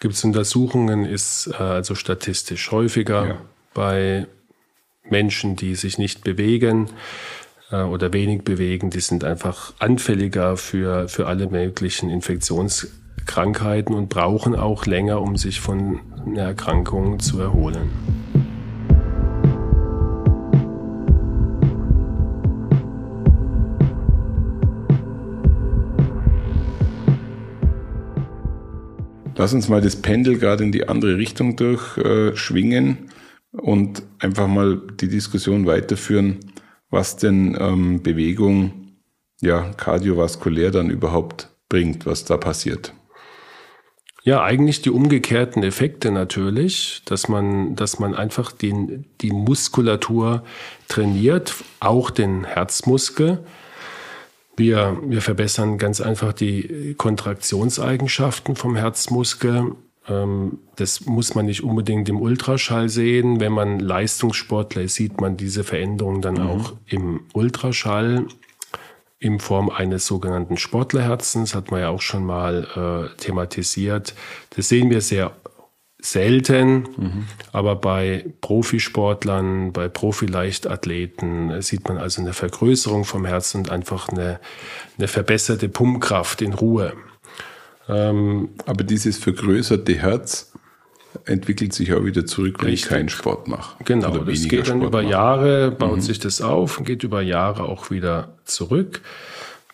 gibt 0.03 0.15
es 0.15 0.23
Untersuchungen, 0.25 1.05
ist 1.05 1.47
äh, 1.47 1.63
also 1.63 1.95
statistisch 1.95 2.71
häufiger 2.71 3.27
ja. 3.27 3.41
bei 3.73 4.27
Menschen, 5.09 5.55
die 5.55 5.75
sich 5.75 5.97
nicht 5.97 6.25
bewegen 6.25 6.89
äh, 7.71 7.83
oder 7.83 8.11
wenig 8.11 8.43
bewegen. 8.43 8.89
Die 8.89 8.99
sind 8.99 9.23
einfach 9.23 9.73
anfälliger 9.79 10.57
für, 10.57 11.07
für 11.07 11.27
alle 11.27 11.47
möglichen 11.47 12.09
Infektionskrankheiten 12.09 13.95
und 13.95 14.09
brauchen 14.09 14.55
auch 14.57 14.85
länger, 14.85 15.21
um 15.21 15.37
sich 15.37 15.61
von 15.61 16.01
einer 16.25 16.43
Erkrankung 16.43 17.19
zu 17.19 17.39
erholen. 17.39 18.32
Lass 29.35 29.53
uns 29.53 29.67
mal 29.67 29.81
das 29.81 29.95
Pendel 29.95 30.37
gerade 30.37 30.63
in 30.63 30.71
die 30.71 30.87
andere 30.87 31.17
Richtung 31.17 31.55
durchschwingen 31.55 33.09
äh, 33.53 33.57
und 33.57 34.03
einfach 34.19 34.47
mal 34.47 34.81
die 34.99 35.07
Diskussion 35.07 35.65
weiterführen, 35.65 36.39
was 36.89 37.17
denn 37.17 37.57
ähm, 37.59 38.03
Bewegung 38.03 38.97
ja 39.41 39.71
kardiovaskulär 39.75 40.71
dann 40.71 40.89
überhaupt 40.89 41.49
bringt, 41.67 42.05
was 42.05 42.25
da 42.25 42.37
passiert. 42.37 42.93
Ja, 44.25 44.41
eigentlich 44.41 44.81
die 44.81 44.89
umgekehrten 44.89 45.63
Effekte 45.63 46.09
natürlich, 46.09 47.01
dass 47.05 47.27
man, 47.27 47.75
dass 47.75 47.99
man 47.99 48.15
einfach 48.15 48.53
den, 48.53 49.05
die 49.19 49.31
Muskulatur 49.31 50.43
trainiert, 50.87 51.55
auch 51.81 52.09
den 52.09 52.45
Herzmuskel, 52.45 53.43
wir, 54.55 54.99
wir 55.05 55.21
verbessern 55.21 55.77
ganz 55.77 56.01
einfach 56.01 56.33
die 56.33 56.95
Kontraktionseigenschaften 56.97 58.55
vom 58.55 58.75
Herzmuskel. 58.75 59.75
Ähm, 60.07 60.59
das 60.75 61.05
muss 61.05 61.35
man 61.35 61.45
nicht 61.45 61.63
unbedingt 61.63 62.09
im 62.09 62.21
Ultraschall 62.21 62.89
sehen. 62.89 63.39
Wenn 63.39 63.51
man 63.51 63.79
Leistungssportler 63.79 64.83
ist, 64.83 64.95
sieht 64.95 65.21
man 65.21 65.37
diese 65.37 65.63
Veränderungen 65.63 66.21
dann 66.21 66.35
mhm. 66.35 66.47
auch 66.47 66.73
im 66.85 67.21
Ultraschall 67.33 68.27
in 69.19 69.39
Form 69.39 69.69
eines 69.69 70.05
sogenannten 70.05 70.57
Sportlerherzens, 70.57 71.55
hat 71.55 71.71
man 71.71 71.79
ja 71.79 71.89
auch 71.89 72.01
schon 72.01 72.25
mal 72.25 73.09
äh, 73.15 73.17
thematisiert. 73.21 74.13
Das 74.49 74.67
sehen 74.67 74.89
wir 74.89 74.99
sehr 74.99 75.31
selten, 76.03 76.87
mhm. 76.97 77.27
aber 77.53 77.77
bei 77.77 78.25
Profisportlern, 78.41 79.71
bei 79.71 79.87
Profi-Leichtathleten 79.87 81.61
sieht 81.61 81.87
man 81.87 81.97
also 81.97 82.21
eine 82.21 82.33
Vergrößerung 82.33 83.05
vom 83.05 83.25
Herzen 83.25 83.59
und 83.59 83.69
einfach 83.69 84.09
eine, 84.09 84.41
eine 84.97 85.07
verbesserte 85.07 85.69
Pumpkraft 85.69 86.41
in 86.41 86.53
Ruhe. 86.53 86.93
Ähm, 87.87 88.49
aber 88.65 88.83
dieses 88.83 89.17
vergrößerte 89.17 89.95
Herz 89.95 90.51
entwickelt 91.23 91.73
sich 91.73 91.93
auch 91.93 92.03
wieder 92.03 92.25
zurück, 92.25 92.57
wenn 92.59 92.71
richtig. 92.71 92.85
ich 92.85 92.89
keinen 92.89 93.07
Sport 93.07 93.47
mache. 93.47 93.81
Genau, 93.85 94.17
das 94.17 94.43
geht 94.43 94.67
dann 94.67 94.79
Sport 94.79 94.83
über 94.89 95.01
mache. 95.03 95.11
Jahre, 95.11 95.71
baut 95.71 95.97
mhm. 95.97 96.01
sich 96.01 96.19
das 96.19 96.41
auf 96.41 96.79
und 96.79 96.83
geht 96.83 97.03
über 97.03 97.21
Jahre 97.21 97.63
auch 97.63 97.91
wieder 97.91 98.33
zurück. 98.43 98.99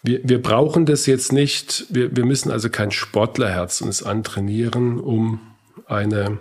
Wir, 0.04 0.20
wir 0.24 0.42
brauchen 0.42 0.86
das 0.86 1.08
jetzt 1.08 1.34
nicht, 1.34 1.88
wir, 1.90 2.16
wir 2.16 2.26
müssen 2.26 2.52
also 2.52 2.70
kein 2.70 2.92
Sportlerherz 2.92 3.82
uns 3.82 4.04
antrainieren, 4.04 5.00
um 5.00 5.40
eine, 5.88 6.40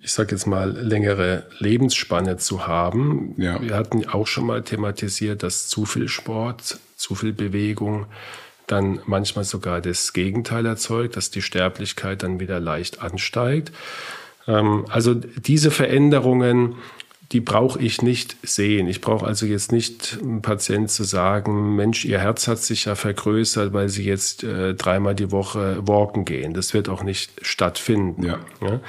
ich 0.00 0.12
sage 0.12 0.32
jetzt 0.32 0.46
mal, 0.46 0.70
längere 0.70 1.46
Lebensspanne 1.58 2.36
zu 2.36 2.66
haben. 2.66 3.34
Ja. 3.36 3.60
Wir 3.60 3.74
hatten 3.74 4.08
auch 4.08 4.26
schon 4.26 4.46
mal 4.46 4.62
thematisiert, 4.62 5.42
dass 5.42 5.68
zu 5.68 5.84
viel 5.84 6.08
Sport, 6.08 6.78
zu 6.96 7.14
viel 7.14 7.32
Bewegung 7.32 8.06
dann 8.66 9.00
manchmal 9.06 9.44
sogar 9.44 9.80
das 9.80 10.12
Gegenteil 10.12 10.64
erzeugt, 10.66 11.16
dass 11.16 11.30
die 11.30 11.42
Sterblichkeit 11.42 12.22
dann 12.22 12.40
wieder 12.40 12.60
leicht 12.60 13.02
ansteigt. 13.02 13.72
Ähm, 14.46 14.86
also 14.88 15.14
diese 15.14 15.70
Veränderungen 15.70 16.76
die 17.32 17.40
brauche 17.40 17.80
ich 17.80 18.02
nicht 18.02 18.36
sehen. 18.42 18.88
Ich 18.88 19.00
brauche 19.00 19.26
also 19.26 19.46
jetzt 19.46 19.72
nicht 19.72 20.18
einem 20.20 20.42
Patient 20.42 20.90
zu 20.90 21.02
sagen, 21.02 21.74
Mensch, 21.76 22.04
Ihr 22.04 22.18
Herz 22.18 22.46
hat 22.46 22.58
sich 22.58 22.84
ja 22.84 22.94
vergrößert, 22.94 23.72
weil 23.72 23.88
Sie 23.88 24.04
jetzt 24.04 24.44
äh, 24.44 24.74
dreimal 24.74 25.14
die 25.14 25.30
Woche 25.30 25.78
walken 25.86 26.26
gehen. 26.26 26.52
Das 26.52 26.74
wird 26.74 26.90
auch 26.90 27.02
nicht 27.02 27.32
stattfinden. 27.40 28.24
Ja. 28.24 28.38
Ja? 28.60 28.80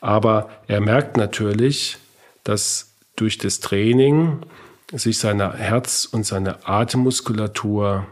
Aber 0.00 0.50
er 0.68 0.82
merkt 0.82 1.16
natürlich, 1.16 1.96
dass 2.44 2.92
durch 3.16 3.38
das 3.38 3.60
Training 3.60 4.40
sich 4.92 5.18
seine 5.18 5.54
Herz- 5.54 6.04
und 6.04 6.26
seine 6.26 6.68
Atemmuskulatur 6.68 8.06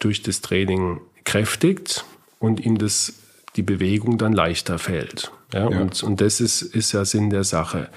durch 0.00 0.22
das 0.22 0.42
Training 0.42 1.00
kräftigt 1.24 2.04
und 2.38 2.60
ihm 2.60 2.76
das, 2.76 3.14
die 3.56 3.62
Bewegung 3.62 4.18
dann 4.18 4.34
leichter 4.34 4.78
fällt. 4.78 5.32
Ja. 5.54 5.66
Und, 5.66 6.02
und 6.02 6.20
das 6.20 6.40
ist, 6.40 6.60
ist 6.60 6.92
ja 6.92 7.06
Sinn 7.06 7.30
der 7.30 7.44
Sache. 7.44 7.88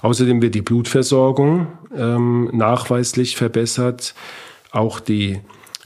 Außerdem 0.00 0.40
wird 0.42 0.54
die 0.54 0.62
Blutversorgung 0.62 1.66
ähm, 1.96 2.50
nachweislich 2.52 3.36
verbessert. 3.36 4.14
Auch 4.70 5.00
die 5.00 5.40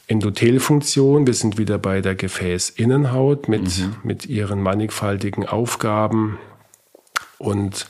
Endothelfunktion, 0.07 1.27
wir 1.27 1.35
sind 1.35 1.57
wieder 1.57 1.79
bei 1.79 2.01
der 2.01 2.15
Gefäßinnenhaut 2.15 3.49
mit, 3.49 3.79
mhm. 3.79 3.97
mit 4.03 4.27
ihren 4.27 4.61
mannigfaltigen 4.61 5.47
Aufgaben 5.47 6.39
und 7.39 7.87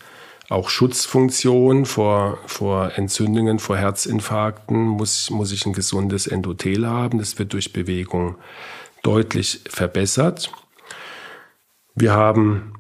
auch 0.49 0.69
Schutzfunktion 0.69 1.87
vor, 1.87 2.39
vor 2.47 2.93
Entzündungen, 2.97 3.59
vor 3.59 3.77
Herzinfarkten, 3.77 4.87
muss, 4.87 5.31
muss 5.31 5.51
ich 5.51 5.65
ein 5.65 5.73
gesundes 5.73 6.27
Endothel 6.27 6.87
haben. 6.87 7.19
Das 7.19 7.39
wird 7.39 7.55
durch 7.55 7.73
Bewegung 7.73 8.37
deutlich 9.03 9.63
verbessert. 9.69 10.53
Wir 11.95 12.13
haben 12.13 12.75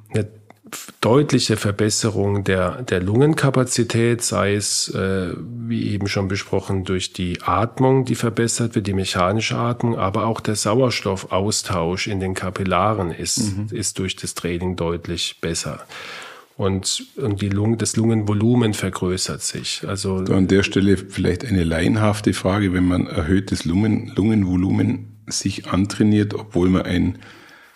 deutliche 1.00 1.56
Verbesserung 1.56 2.44
der, 2.44 2.82
der 2.82 3.00
Lungenkapazität, 3.00 4.22
sei 4.22 4.54
es, 4.54 4.88
äh, 4.88 5.34
wie 5.36 5.90
eben 5.90 6.06
schon 6.08 6.28
besprochen, 6.28 6.84
durch 6.84 7.12
die 7.12 7.42
Atmung, 7.42 8.04
die 8.04 8.14
verbessert 8.14 8.74
wird, 8.74 8.86
die 8.86 8.92
mechanische 8.92 9.56
Atmung, 9.56 9.98
aber 9.98 10.26
auch 10.26 10.40
der 10.40 10.54
Sauerstoffaustausch 10.54 12.06
in 12.06 12.20
den 12.20 12.34
Kapillaren 12.34 13.10
ist, 13.10 13.56
mhm. 13.56 13.66
ist 13.70 13.98
durch 13.98 14.16
das 14.16 14.34
Training 14.34 14.76
deutlich 14.76 15.38
besser. 15.40 15.86
Und, 16.56 17.06
und 17.16 17.40
die 17.40 17.48
Lungen, 17.48 17.78
das 17.78 17.96
Lungenvolumen 17.96 18.74
vergrößert 18.74 19.42
sich. 19.42 19.82
Also 19.86 20.24
so 20.24 20.34
an 20.34 20.48
der 20.48 20.62
Stelle 20.62 20.96
vielleicht 20.96 21.44
eine 21.44 21.64
laienhafte 21.64 22.34
Frage, 22.34 22.72
wenn 22.72 22.86
man 22.86 23.06
erhöhtes 23.06 23.64
Lungen, 23.64 24.12
Lungenvolumen 24.14 25.16
sich 25.26 25.68
antrainiert, 25.68 26.34
obwohl 26.34 26.68
man 26.68 26.82
ein 26.82 27.18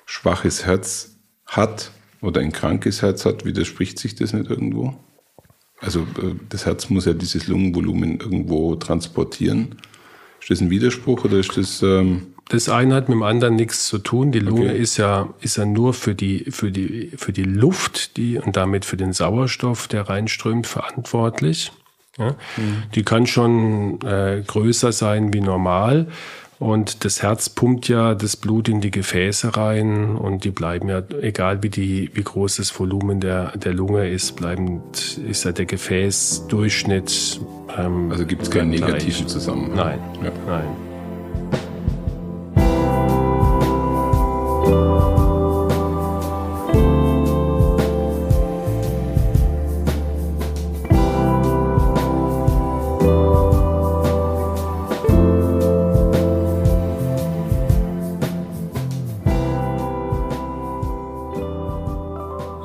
schwaches 0.05 0.67
Herz 0.67 1.17
hat, 1.47 1.91
oder 2.27 2.41
ein 2.41 2.53
krankes 2.53 3.03
Herz 3.03 3.25
hat, 3.25 3.45
widerspricht 3.45 3.99
sich 3.99 4.15
das 4.15 4.33
nicht 4.33 4.51
irgendwo? 4.51 4.95
Also 5.81 6.01
äh, 6.01 6.35
das 6.49 6.67
Herz 6.67 6.91
muss 6.91 7.05
ja 7.05 7.13
dieses 7.13 7.47
Lungenvolumen 7.47 8.19
irgendwo 8.21 8.75
transportieren. 8.77 9.77
Ist 10.41 10.51
das 10.51 10.61
ein 10.61 10.71
Widerspruch 10.71 11.25
oder 11.25 11.39
ist 11.39 11.57
das... 11.57 11.83
Ähm 11.83 12.35
das 12.49 12.69
eine 12.69 12.95
hat 12.95 13.09
mit 13.09 13.17
dem 13.17 13.25
anderen 13.25 13.57
nichts 13.57 13.89
zu 13.89 13.99
tun. 13.99 14.31
Die 14.31 14.39
Lunge 14.39 14.71
okay. 14.71 14.79
ist 14.79 14.99
ja, 14.99 15.35
ist 15.41 15.57
ja 15.57 15.67
nur 15.67 15.95
für 15.95 16.15
die, 16.15 16.47
für 16.51 16.71
die, 16.71 17.11
für 17.17 17.33
die 17.33 17.43
Luft 17.43 18.17
die, 18.17 18.39
und 18.39 18.57
damit 18.57 18.85
für 18.85 18.97
den 18.97 19.13
Sauerstoff, 19.13 19.89
der 19.89 20.09
reinströmt, 20.09 20.69
verantwortlich. 20.69 21.73
Ja? 22.19 22.37
Mhm. 22.57 22.83
Die 22.95 23.03
kann 23.03 23.27
schon 23.27 24.01
äh, 24.03 24.43
größer 24.47 24.93
sein 24.93 25.33
wie 25.33 25.41
normal. 25.41 26.07
Und 26.59 27.05
das 27.05 27.23
Herz 27.23 27.51
pumpt 27.51 27.89
ja 27.89 28.15
das 28.15 28.37
Blut 28.37 28.69
in 28.69 28.81
die 28.81 28.91
Gefäße 28.91 29.57
rein 29.57 30.17
und 30.17 30.45
die 30.45 30.51
bleiben 30.51 30.89
ja, 30.89 31.03
egal 31.21 31.63
wie 31.63 31.69
die, 31.69 32.11
wie 32.15 32.23
groß 32.23 32.57
das 32.57 32.79
Volumen 32.79 33.21
der, 33.21 33.57
der 33.59 33.75
Lunge 33.75 34.09
ist, 34.09 34.37
bleiben, 34.37 34.81
ist 35.29 35.45
ja 35.45 35.53
der 35.53 35.67
Gefäßdurchschnitt. 35.67 37.41
Ähm, 37.77 38.11
also 38.11 38.25
gibt 38.25 38.43
es 38.43 38.51
keinen 38.51 38.71
negativen 38.71 39.29
Zusammenhang? 39.29 39.77
Nein, 39.77 39.99
ja. 40.23 40.33
nein. 40.47 40.65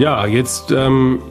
Ja, 0.02 0.26
jetzt 0.26 0.72
ähm, 0.72 1.22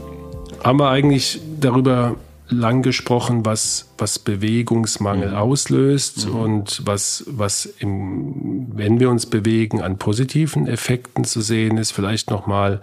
haben 0.63 0.79
wir 0.79 0.91
eigentlich 0.91 1.41
darüber 1.59 2.15
lang 2.49 2.83
gesprochen, 2.83 3.45
was, 3.45 3.91
was 3.99 4.21
Bewegungsmangel 4.21 5.31
mhm. 5.31 5.35
auslöst 5.35 6.29
mhm. 6.29 6.37
und 6.37 6.83
was, 6.87 7.25
was 7.27 7.67
im, 7.67 8.69
wenn 8.73 9.01
wir 9.01 9.11
uns 9.11 9.27
bewegen, 9.27 9.81
an 9.81 9.99
positiven 9.99 10.69
Effekten 10.69 11.25
zu 11.25 11.41
sehen 11.41 11.79
ist. 11.79 11.91
Vielleicht 11.91 12.31
nochmal 12.31 12.81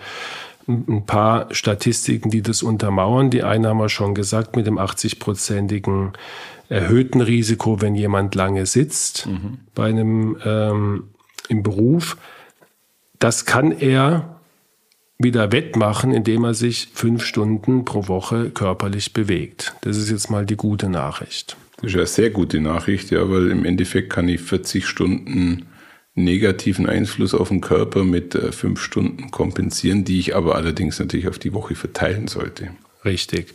ein 0.67 1.05
paar 1.05 1.47
Statistiken, 1.55 2.31
die 2.31 2.41
das 2.41 2.63
untermauern. 2.63 3.29
Die 3.29 3.43
eine 3.43 3.69
haben 3.69 3.77
wir 3.77 3.87
schon 3.87 4.13
gesagt 4.13 4.57
mit 4.57 4.67
dem 4.67 4.77
80-prozentigen 4.77 6.11
erhöhten 6.67 7.21
Risiko, 7.21 7.79
wenn 7.79 7.95
jemand 7.95 8.35
lange 8.35 8.65
sitzt 8.65 9.27
mhm. 9.27 9.59
bei 9.73 9.85
einem 9.85 10.35
ähm, 10.43 11.03
im 11.47 11.63
Beruf. 11.63 12.17
Das 13.19 13.45
kann 13.45 13.71
er 13.71 14.36
wieder 15.19 15.51
wettmachen, 15.51 16.11
indem 16.11 16.43
er 16.43 16.53
sich 16.53 16.89
fünf 16.93 17.23
Stunden 17.23 17.85
pro 17.85 18.07
Woche 18.07 18.51
körperlich 18.51 19.13
bewegt. 19.13 19.73
Das 19.81 19.97
ist 19.97 20.09
jetzt 20.09 20.29
mal 20.29 20.45
die 20.45 20.57
gute 20.57 20.89
Nachricht. 20.89 21.57
Das 21.77 21.91
ist 21.91 21.95
eine 21.95 22.07
sehr 22.07 22.29
gute 22.29 22.59
Nachricht, 22.59 23.11
ja, 23.11 23.29
weil 23.29 23.51
im 23.51 23.65
Endeffekt 23.65 24.11
kann 24.11 24.27
ich 24.29 24.41
40 24.41 24.85
Stunden 24.85 25.65
negativen 26.15 26.87
Einfluss 26.87 27.33
auf 27.33 27.49
den 27.49 27.61
Körper 27.61 28.03
mit 28.03 28.33
äh, 28.33 28.51
fünf 28.51 28.81
Stunden 28.81 29.29
kompensieren, 29.29 30.03
die 30.03 30.19
ich 30.19 30.35
aber 30.35 30.55
allerdings 30.55 30.99
natürlich 30.99 31.27
auf 31.27 31.37
die 31.37 31.53
Woche 31.53 31.75
verteilen 31.75 32.27
sollte. 32.27 32.69
Richtig. 33.05 33.53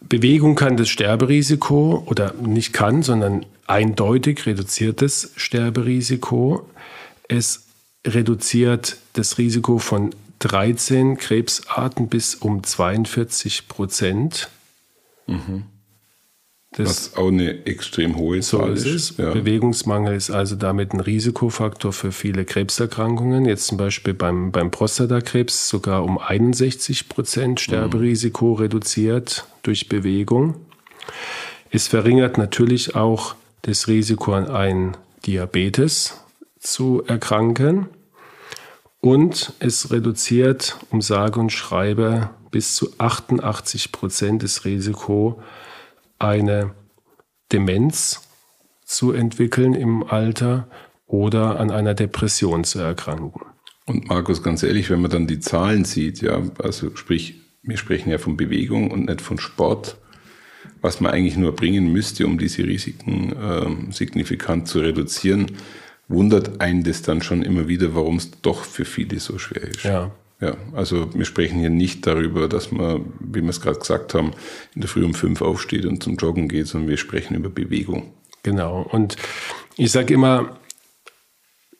Bewegung 0.00 0.54
kann 0.54 0.76
das 0.76 0.88
Sterberisiko 0.88 2.04
oder 2.06 2.34
nicht 2.34 2.72
kann, 2.72 3.02
sondern 3.02 3.44
eindeutig 3.66 4.46
reduziert 4.46 5.02
das 5.02 5.32
Sterberisiko. 5.34 6.68
Es 7.26 7.66
reduziert 8.06 8.98
das 9.14 9.38
Risiko 9.38 9.78
von 9.78 10.14
13 10.44 11.16
Krebsarten 11.16 12.08
bis 12.08 12.34
um 12.34 12.62
42 12.62 13.66
Prozent. 13.68 14.48
Mhm. 15.26 15.64
Das 16.76 16.88
Was 16.88 17.16
auch 17.16 17.28
eine 17.28 17.66
extrem 17.66 18.16
hohe 18.16 18.40
Zahl 18.40 18.76
so 18.76 18.88
ist. 18.88 19.10
ist. 19.12 19.18
Ja. 19.18 19.32
Bewegungsmangel 19.32 20.16
ist 20.16 20.30
also 20.30 20.56
damit 20.56 20.92
ein 20.92 21.00
Risikofaktor 21.00 21.92
für 21.92 22.10
viele 22.10 22.44
Krebserkrankungen. 22.44 23.44
Jetzt 23.44 23.68
zum 23.68 23.78
Beispiel 23.78 24.12
beim, 24.12 24.50
beim 24.50 24.72
Prostatakrebs 24.72 25.68
sogar 25.68 26.02
um 26.02 26.18
61 26.18 27.08
Prozent 27.08 27.60
Sterberisiko 27.60 28.54
mhm. 28.54 28.56
reduziert 28.56 29.46
durch 29.62 29.88
Bewegung. 29.88 30.56
Es 31.70 31.86
verringert 31.86 32.38
natürlich 32.38 32.96
auch 32.96 33.36
das 33.62 33.86
Risiko 33.86 34.34
an 34.34 34.48
einen 34.48 34.96
Diabetes 35.26 36.20
zu 36.58 37.02
erkranken. 37.06 37.86
Und 39.04 39.52
es 39.58 39.90
reduziert 39.90 40.78
um 40.88 41.02
sage 41.02 41.38
und 41.38 41.52
schreibe 41.52 42.30
bis 42.50 42.74
zu 42.74 42.88
88 42.96 43.92
Prozent 43.92 44.42
das 44.42 44.64
Risiko, 44.64 45.42
eine 46.18 46.70
Demenz 47.52 48.22
zu 48.86 49.12
entwickeln 49.12 49.74
im 49.74 50.04
Alter 50.04 50.68
oder 51.06 51.60
an 51.60 51.70
einer 51.70 51.92
Depression 51.92 52.64
zu 52.64 52.78
erkranken. 52.78 53.42
Und 53.84 54.08
Markus, 54.08 54.42
ganz 54.42 54.62
ehrlich, 54.62 54.88
wenn 54.88 55.02
man 55.02 55.10
dann 55.10 55.26
die 55.26 55.40
Zahlen 55.40 55.84
sieht, 55.84 56.22
ja, 56.22 56.40
also 56.62 56.96
sprich, 56.96 57.34
wir 57.62 57.76
sprechen 57.76 58.08
ja 58.08 58.16
von 58.16 58.38
Bewegung 58.38 58.90
und 58.90 59.04
nicht 59.04 59.20
von 59.20 59.38
Sport, 59.38 59.98
was 60.80 61.02
man 61.02 61.12
eigentlich 61.12 61.36
nur 61.36 61.54
bringen 61.54 61.92
müsste, 61.92 62.26
um 62.26 62.38
diese 62.38 62.64
Risiken 62.64 63.36
äh, 63.36 63.92
signifikant 63.92 64.66
zu 64.66 64.78
reduzieren 64.78 65.48
wundert 66.08 66.60
einen 66.60 66.84
das 66.84 67.02
dann 67.02 67.22
schon 67.22 67.42
immer 67.42 67.68
wieder, 67.68 67.94
warum 67.94 68.16
es 68.16 68.30
doch 68.42 68.64
für 68.64 68.84
viele 68.84 69.18
so 69.20 69.38
schwer 69.38 69.62
ist. 69.62 69.84
Ja. 69.84 70.10
Ja, 70.40 70.56
also 70.74 71.14
wir 71.14 71.24
sprechen 71.24 71.60
hier 71.60 71.70
nicht 71.70 72.06
darüber, 72.06 72.48
dass 72.48 72.70
man, 72.70 73.12
wie 73.20 73.40
wir 73.40 73.48
es 73.48 73.60
gerade 73.60 73.78
gesagt 73.78 74.14
haben, 74.14 74.32
in 74.74 74.82
der 74.82 74.90
Früh 74.90 75.04
um 75.04 75.14
fünf 75.14 75.40
aufsteht 75.40 75.86
und 75.86 76.02
zum 76.02 76.16
Joggen 76.16 76.48
geht, 76.48 76.66
sondern 76.66 76.90
wir 76.90 76.96
sprechen 76.96 77.34
über 77.34 77.48
Bewegung. 77.48 78.12
Genau. 78.42 78.82
Und 78.82 79.16
ich 79.76 79.92
sage 79.92 80.12
immer, 80.12 80.58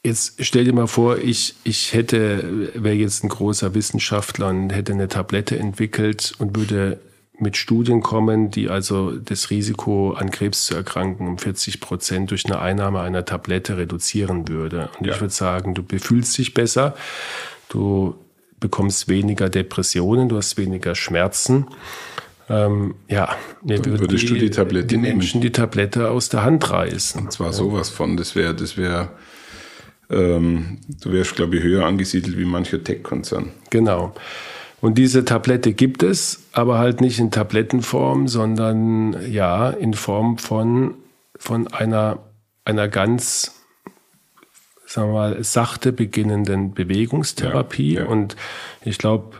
jetzt 0.04 0.36
stell 0.38 0.64
dir 0.64 0.72
mal 0.72 0.86
vor, 0.86 1.18
ich, 1.18 1.56
ich 1.64 1.92
hätte, 1.92 2.70
wäre 2.74 2.94
jetzt 2.94 3.24
ein 3.24 3.28
großer 3.28 3.74
Wissenschaftler 3.74 4.48
und 4.48 4.70
hätte 4.70 4.92
eine 4.92 5.08
Tablette 5.08 5.58
entwickelt 5.58 6.32
und 6.38 6.56
würde 6.56 7.00
mit 7.38 7.56
Studien 7.56 8.00
kommen, 8.00 8.50
die 8.50 8.68
also 8.68 9.12
das 9.12 9.50
Risiko 9.50 10.12
an 10.12 10.30
Krebs 10.30 10.66
zu 10.66 10.74
erkranken 10.74 11.26
um 11.26 11.38
40 11.38 11.80
Prozent 11.80 12.30
durch 12.30 12.46
eine 12.46 12.60
Einnahme 12.60 13.00
einer 13.00 13.24
Tablette 13.24 13.76
reduzieren 13.76 14.48
würde. 14.48 14.90
Und 14.98 15.06
ja. 15.06 15.14
ich 15.14 15.20
würde 15.20 15.34
sagen, 15.34 15.74
du 15.74 15.82
befühlst 15.82 16.36
dich 16.38 16.54
besser, 16.54 16.94
du 17.68 18.14
bekommst 18.60 19.08
weniger 19.08 19.50
Depressionen, 19.50 20.28
du 20.28 20.36
hast 20.36 20.56
weniger 20.56 20.94
Schmerzen. 20.94 21.66
Ähm, 22.48 22.94
ja, 23.08 23.34
mir 23.62 23.78
würden 23.84 24.00
würdest 24.00 24.24
die, 24.24 24.28
du 24.28 24.34
die 24.34 24.50
Tablette 24.50 24.86
die 24.86 24.96
Menschen 24.98 25.40
die 25.40 25.50
Tablette 25.50 26.10
aus 26.10 26.28
der 26.28 26.44
Hand 26.44 26.70
reißen. 26.70 27.22
Und 27.22 27.32
zwar 27.32 27.48
ja. 27.48 27.52
sowas 27.52 27.88
von, 27.88 28.16
das 28.16 28.36
wäre, 28.36 28.54
das 28.54 28.76
wäre, 28.76 29.10
ähm, 30.08 30.78
du 31.02 31.12
wärst, 31.12 31.34
glaube 31.36 31.56
ich, 31.56 31.62
höher 31.62 31.84
angesiedelt 31.84 32.38
wie 32.38 32.44
mancher 32.44 32.82
Tech-Konzern. 32.84 33.50
Genau. 33.70 34.14
Und 34.80 34.98
diese 34.98 35.24
Tablette 35.24 35.72
gibt 35.72 36.02
es, 36.02 36.43
aber 36.54 36.78
halt 36.78 37.00
nicht 37.00 37.18
in 37.18 37.32
Tablettenform, 37.32 38.28
sondern 38.28 39.30
ja, 39.30 39.70
in 39.70 39.92
Form 39.92 40.38
von, 40.38 40.94
von 41.36 41.66
einer, 41.66 42.20
einer 42.64 42.86
ganz, 42.86 43.60
sagen 44.86 45.08
wir 45.08 45.14
mal, 45.14 45.42
sachte 45.42 45.92
beginnenden 45.92 46.72
Bewegungstherapie. 46.72 47.94
Ja, 47.94 48.02
ja. 48.02 48.06
Und 48.06 48.36
ich 48.84 48.98
glaube, 48.98 49.36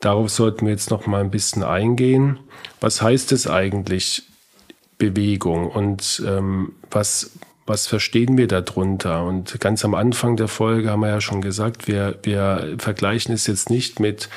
darauf 0.00 0.28
sollten 0.28 0.66
wir 0.66 0.72
jetzt 0.72 0.90
noch 0.90 1.06
mal 1.06 1.20
ein 1.20 1.30
bisschen 1.30 1.62
eingehen. 1.62 2.40
Was 2.80 3.00
heißt 3.00 3.30
es 3.30 3.46
eigentlich, 3.46 4.24
Bewegung? 4.98 5.68
Und 5.68 6.20
ähm, 6.26 6.72
was, 6.90 7.30
was 7.64 7.86
verstehen 7.86 8.36
wir 8.36 8.48
darunter? 8.48 9.24
Und 9.24 9.60
ganz 9.60 9.84
am 9.84 9.94
Anfang 9.94 10.36
der 10.36 10.48
Folge 10.48 10.90
haben 10.90 11.00
wir 11.00 11.10
ja 11.10 11.20
schon 11.20 11.42
gesagt, 11.42 11.86
wir, 11.86 12.18
wir 12.24 12.74
vergleichen 12.78 13.32
es 13.32 13.46
jetzt 13.46 13.70
nicht 13.70 14.00
mit 14.00 14.28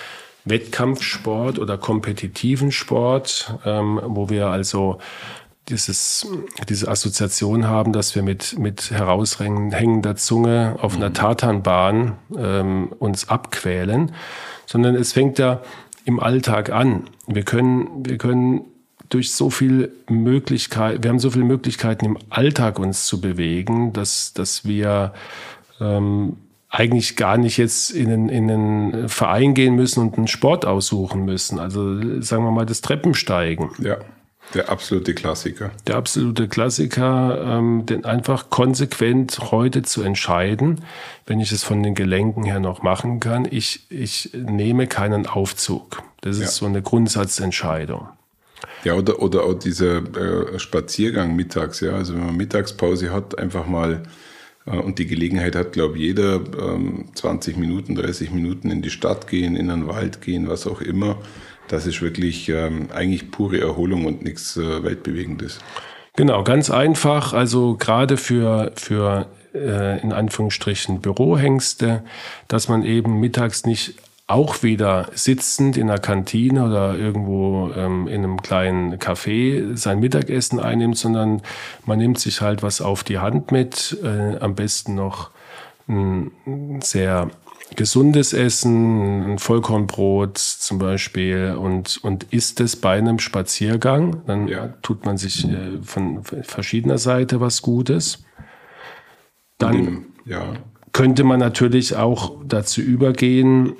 Wettkampfsport 0.50 1.60
oder 1.60 1.78
kompetitiven 1.78 2.72
Sport, 2.72 3.54
ähm, 3.66 4.00
wo 4.04 4.30
wir 4.30 4.48
also 4.48 5.00
dieses, 5.70 6.28
diese 6.68 6.88
Assoziation 6.88 7.68
haben, 7.68 7.94
dass 7.94 8.16
wir 8.16 8.24
mit, 8.24 8.58
mit 8.58 8.92
heraushängender 8.92 10.16
Zunge 10.16 10.78
auf 10.82 10.96
einer 10.96 11.10
mhm. 11.10 11.14
Tatanbahn 11.14 12.18
ähm, 12.38 12.90
uns 13.00 13.30
abquälen, 13.30 14.14
sondern 14.66 14.96
es 14.96 15.14
fängt 15.14 15.40
ja 15.40 15.62
im 16.06 16.20
Alltag 16.20 16.72
an. 16.72 17.06
Wir 17.28 17.44
können, 17.44 18.06
wir 18.06 18.18
können 18.18 18.62
durch 19.10 19.32
so 19.34 19.50
viel 19.50 19.92
Möglichkeit, 20.08 21.04
wir 21.04 21.10
haben 21.10 21.20
so 21.20 21.32
viele 21.32 21.46
Möglichkeiten 21.46 22.06
im 22.06 22.18
Alltag 22.30 22.80
uns 22.80 23.06
zu 23.06 23.22
bewegen, 23.22 23.94
dass, 23.94 24.34
dass 24.34 24.66
wir 24.66 25.14
ähm, 25.80 26.38
eigentlich 26.70 27.16
gar 27.16 27.38
nicht 27.38 27.58
jetzt 27.58 27.92
in 27.92 28.12
einen, 28.12 28.30
in 28.30 28.52
einen 28.52 29.10
Verein 29.10 29.54
gehen 29.54 29.76
müssen 29.76 30.02
und 30.02 30.18
einen 30.18 30.28
Sport 30.28 30.66
aussuchen 30.66 31.26
müssen. 31.26 31.60
Also 31.60 32.22
sagen 32.22 32.44
wir 32.44 32.52
mal 32.52 32.66
das 32.66 32.82
Treppensteigen. 32.82 33.72
Ja. 33.80 33.98
Der 34.54 34.70
absolute 34.70 35.14
Klassiker. 35.14 35.70
Der 35.86 35.96
absolute 35.98 36.48
Klassiker, 36.48 37.40
ähm, 37.46 37.86
denn 37.86 38.04
einfach 38.04 38.50
konsequent 38.50 39.38
heute 39.52 39.84
zu 39.84 40.02
entscheiden, 40.02 40.82
wenn 41.28 41.40
ich 41.40 41.52
es 41.52 41.64
von 41.64 41.84
den 41.84 41.94
Gelenken 41.94 42.46
her 42.46 42.60
noch 42.60 42.82
machen 42.82 43.20
kann, 43.20 43.48
ich, 43.50 43.86
ich 43.92 44.32
nehme 44.34 44.88
keinen 44.88 45.28
Aufzug. 45.28 46.02
Das 46.22 46.38
ist 46.38 46.42
ja. 46.42 46.48
so 46.48 46.66
eine 46.66 46.82
Grundsatzentscheidung. 46.82 48.08
Ja, 48.84 48.94
oder, 48.96 49.22
oder 49.22 49.44
auch 49.44 49.54
dieser 49.54 49.98
äh, 49.98 50.58
Spaziergang 50.58 51.36
mittags, 51.36 51.82
ja. 51.82 51.92
Also 51.92 52.16
wenn 52.16 52.26
man 52.26 52.36
Mittagspause 52.36 53.14
hat, 53.14 53.38
einfach 53.38 53.68
mal 53.68 53.94
äh, 53.94 53.98
und 54.78 55.00
die 55.00 55.08
Gelegenheit 55.08 55.56
hat, 55.56 55.74
glaube 55.74 55.98
ich, 55.98 56.04
jeder 56.04 56.42
ähm, 56.60 57.06
20 57.14 57.58
Minuten, 57.58 57.96
30 57.96 58.32
Minuten 58.32 58.72
in 58.72 58.82
die 58.82 58.90
Stadt 58.90 59.28
gehen, 59.28 59.56
in 59.56 59.68
den 59.68 59.88
Wald 59.88 60.22
gehen, 60.22 60.48
was 60.48 60.68
auch 60.68 60.82
immer 60.82 61.18
das 61.70 61.86
ist 61.86 62.02
wirklich 62.02 62.50
ähm, 62.50 62.90
eigentlich 62.94 63.32
pure 63.32 63.62
Erholung 63.62 64.06
und 64.06 64.24
nichts 64.24 64.58
äh, 64.58 64.84
Weltbewegendes. 64.84 65.60
Genau, 66.16 66.44
ganz 66.44 66.70
einfach. 66.70 67.34
Also 67.34 67.76
gerade 67.78 68.18
für, 68.18 68.72
für 68.76 69.28
äh, 69.54 70.02
in 70.02 70.12
Anführungsstrichen 70.12 71.00
Bürohengste, 71.00 72.04
dass 72.48 72.68
man 72.68 72.84
eben 72.84 73.20
mittags 73.20 73.66
nicht 73.66 73.96
auch 74.30 74.62
wieder 74.62 75.10
sitzend 75.16 75.76
in 75.76 75.90
einer 75.90 75.98
Kantine 75.98 76.66
oder 76.68 76.96
irgendwo 76.96 77.72
ähm, 77.76 78.08
in 78.08 78.24
einem 78.24 78.42
kleinen 78.42 79.00
Café 79.00 79.76
sein 79.76 80.00
Mittagessen 80.00 80.60
einnimmt, 80.60 80.98
sondern 80.98 81.42
man 81.86 81.98
nimmt 81.98 82.20
sich 82.20 82.40
halt 82.40 82.62
was 82.62 82.80
auf 82.80 83.04
die 83.04 83.18
Hand 83.18 83.52
mit, 83.52 83.98
äh, 84.04 84.38
am 84.38 84.54
besten 84.54 84.94
noch 84.94 85.32
ein 85.88 86.32
sehr 86.84 87.32
gesundes 87.76 88.34
Essen, 88.34 89.32
ein 89.32 89.40
Vollkornbrot 89.40 90.38
zum 90.38 90.78
Beispiel 90.78 91.56
und, 91.60 92.00
und 92.04 92.26
isst 92.32 92.62
es 92.62 92.76
bei 92.76 93.00
einem 93.00 93.18
Spaziergang, 93.18 94.22
dann 94.28 94.48
ja. 94.48 94.68
tut 94.84 95.06
man 95.06 95.18
sich 95.18 95.46
äh, 95.46 95.80
von 95.82 96.24
verschiedener 96.24 97.00
Seite 97.00 97.42
was 97.42 97.64
Gutes. 97.64 98.26
Dann 99.58 100.06
ja. 100.26 100.54
könnte 100.94 101.24
man 101.24 101.40
natürlich 101.40 101.96
auch 101.96 102.36
dazu 102.48 102.82
übergehen, 102.82 103.74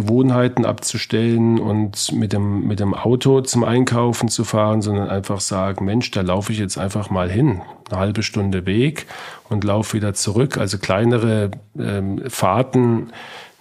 Gewohnheiten 0.00 0.64
abzustellen 0.64 1.58
und 1.58 2.12
mit 2.12 2.32
dem, 2.32 2.66
mit 2.66 2.80
dem 2.80 2.94
Auto 2.94 3.40
zum 3.40 3.64
Einkaufen 3.64 4.28
zu 4.28 4.44
fahren, 4.44 4.82
sondern 4.82 5.08
einfach 5.08 5.40
sagen, 5.40 5.84
Mensch, 5.84 6.10
da 6.10 6.20
laufe 6.20 6.52
ich 6.52 6.58
jetzt 6.58 6.78
einfach 6.78 7.10
mal 7.10 7.30
hin, 7.30 7.62
eine 7.90 7.98
halbe 7.98 8.22
Stunde 8.22 8.64
Weg 8.66 9.06
und 9.48 9.64
laufe 9.64 9.94
wieder 9.94 10.14
zurück. 10.14 10.58
Also 10.58 10.78
kleinere 10.78 11.50
ähm, 11.78 12.22
Fahrten 12.28 13.12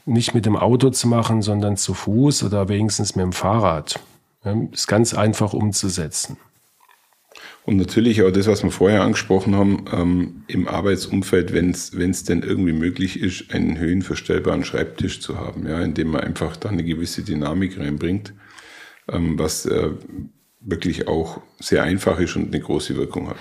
nicht 0.06 0.34
mit 0.34 0.46
dem 0.46 0.56
Auto 0.56 0.90
zu 0.90 1.08
machen, 1.08 1.42
sondern 1.42 1.76
zu 1.76 1.94
Fuß 1.94 2.44
oder 2.44 2.70
wenigstens 2.70 3.16
mit 3.16 3.24
dem 3.24 3.34
Fahrrad. 3.34 4.00
Ja, 4.44 4.56
ist 4.72 4.88
ganz 4.88 5.14
einfach 5.14 5.54
umzusetzen. 5.54 6.38
Und 7.68 7.76
natürlich 7.76 8.24
auch 8.24 8.32
das, 8.32 8.48
was 8.48 8.64
wir 8.64 8.72
vorher 8.72 9.02
angesprochen 9.02 9.54
haben, 9.54 9.84
ähm, 9.92 10.44
im 10.48 10.70
Arbeitsumfeld, 10.70 11.52
wenn 11.52 11.72
es 11.72 12.24
denn 12.24 12.42
irgendwie 12.42 12.72
möglich 12.72 13.20
ist, 13.20 13.54
einen 13.54 13.78
höhenverstellbaren 13.78 14.64
Schreibtisch 14.64 15.20
zu 15.20 15.38
haben, 15.38 15.68
ja, 15.68 15.82
indem 15.82 16.12
man 16.12 16.22
einfach 16.22 16.56
da 16.56 16.70
eine 16.70 16.86
gewisse 16.86 17.24
Dynamik 17.24 17.78
reinbringt, 17.78 18.34
ähm, 19.12 19.38
was 19.38 19.66
äh, 19.66 19.90
wirklich 20.62 21.10
auch 21.10 21.42
sehr 21.60 21.84
einfach 21.84 22.22
ist 22.22 22.38
und 22.38 22.56
eine 22.56 22.64
große 22.64 22.96
Wirkung 22.96 23.32
hat. 23.32 23.38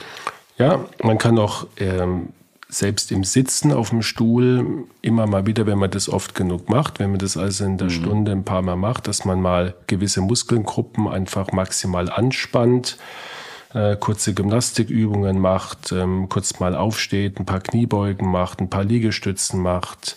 Ja, 0.59 0.87
man 1.05 1.19
kann 1.19 1.39
auch 1.39 1.69
ähm, 1.77 2.31
selbst 2.69 3.13
im 3.13 3.23
Sitzen 3.23 3.73
auf 3.73 3.91
dem 3.91 4.03
Stuhl 4.03 4.87
immer 5.03 5.29
mal 5.29 5.47
wieder, 5.47 5.67
wenn 5.67 5.79
man 5.79 5.93
das 5.93 6.09
oft 6.09 6.35
genug 6.35 6.69
macht, 6.69 6.99
wenn 6.99 7.11
man 7.11 7.21
das 7.21 7.37
also 7.37 7.65
in 7.65 7.79
der 7.79 7.87
mhm. 7.87 7.93
Stunde 7.93 8.33
ein 8.33 8.45
paar 8.45 8.63
Mal 8.63 8.75
macht, 8.75 9.07
dass 9.07 9.25
man 9.25 9.41
mal 9.41 9.75
gewisse 9.87 10.21
Muskelgruppen 10.21 11.07
einfach 11.07 11.53
maximal 11.53 12.11
anspannt 12.11 12.99
äh, 13.75 13.97
kurze 13.97 14.35
Gymnastikübungen 14.35 15.39
macht, 15.39 15.93
ähm, 15.93 16.29
kurz 16.29 16.61
mal 16.61 16.75
aufsteht, 16.75 17.39
ein 17.41 17.47
paar 17.47 17.61
Kniebeugen 17.61 18.31
macht, 18.31 18.61
ein 18.61 18.71
paar 18.71 18.85
Liegestützen 18.85 19.61
macht. 19.61 20.17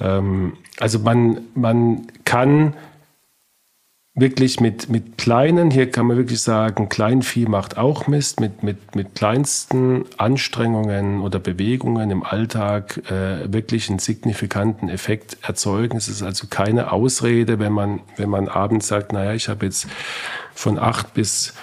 Ähm, 0.00 0.56
also 0.78 0.98
man, 0.98 1.38
man 1.54 2.06
kann 2.24 2.74
wirklich 4.16 4.60
mit, 4.60 4.88
mit 4.88 5.18
kleinen, 5.18 5.72
hier 5.72 5.90
kann 5.90 6.06
man 6.06 6.16
wirklich 6.16 6.40
sagen, 6.40 6.88
Kleinvieh 6.88 7.46
macht 7.46 7.76
auch 7.76 8.06
Mist, 8.06 8.38
mit, 8.38 8.62
mit, 8.62 8.94
mit 8.94 9.16
kleinsten 9.16 10.04
Anstrengungen 10.18 11.20
oder 11.20 11.40
Bewegungen 11.40 12.12
im 12.12 12.22
Alltag 12.22 12.98
äh, 13.10 13.52
wirklich 13.52 13.90
einen 13.90 13.98
signifikanten 13.98 14.88
Effekt 14.88 15.38
erzeugen. 15.42 15.96
Es 15.96 16.06
ist 16.06 16.22
also 16.22 16.46
keine 16.48 16.92
Ausrede, 16.92 17.58
wenn 17.58 17.72
man, 17.72 18.00
wenn 18.16 18.30
man 18.30 18.46
abends 18.46 18.86
sagt, 18.86 19.12
naja, 19.12 19.34
ich 19.34 19.48
habe 19.48 19.66
jetzt 19.66 19.88
von 20.54 20.78
acht 20.78 21.14
bis 21.14 21.54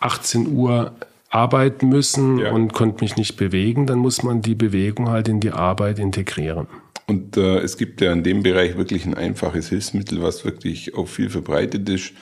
18 0.00 0.48
Uhr 0.48 0.92
arbeiten 1.30 1.88
müssen 1.88 2.38
ja. 2.38 2.52
und 2.52 2.72
konnte 2.72 3.04
mich 3.04 3.16
nicht 3.16 3.36
bewegen, 3.36 3.86
dann 3.86 3.98
muss 3.98 4.22
man 4.22 4.40
die 4.40 4.54
Bewegung 4.54 5.08
halt 5.08 5.28
in 5.28 5.40
die 5.40 5.50
Arbeit 5.50 5.98
integrieren. 5.98 6.66
Und 7.06 7.36
äh, 7.36 7.58
es 7.58 7.76
gibt 7.76 8.00
ja 8.00 8.12
in 8.12 8.22
dem 8.22 8.42
Bereich 8.42 8.76
wirklich 8.76 9.06
ein 9.06 9.14
einfaches 9.14 9.70
Hilfsmittel, 9.70 10.22
was 10.22 10.44
wirklich 10.44 10.94
auch 10.94 11.08
viel 11.08 11.30
verbreitet 11.30 11.88
ist. 11.88 12.12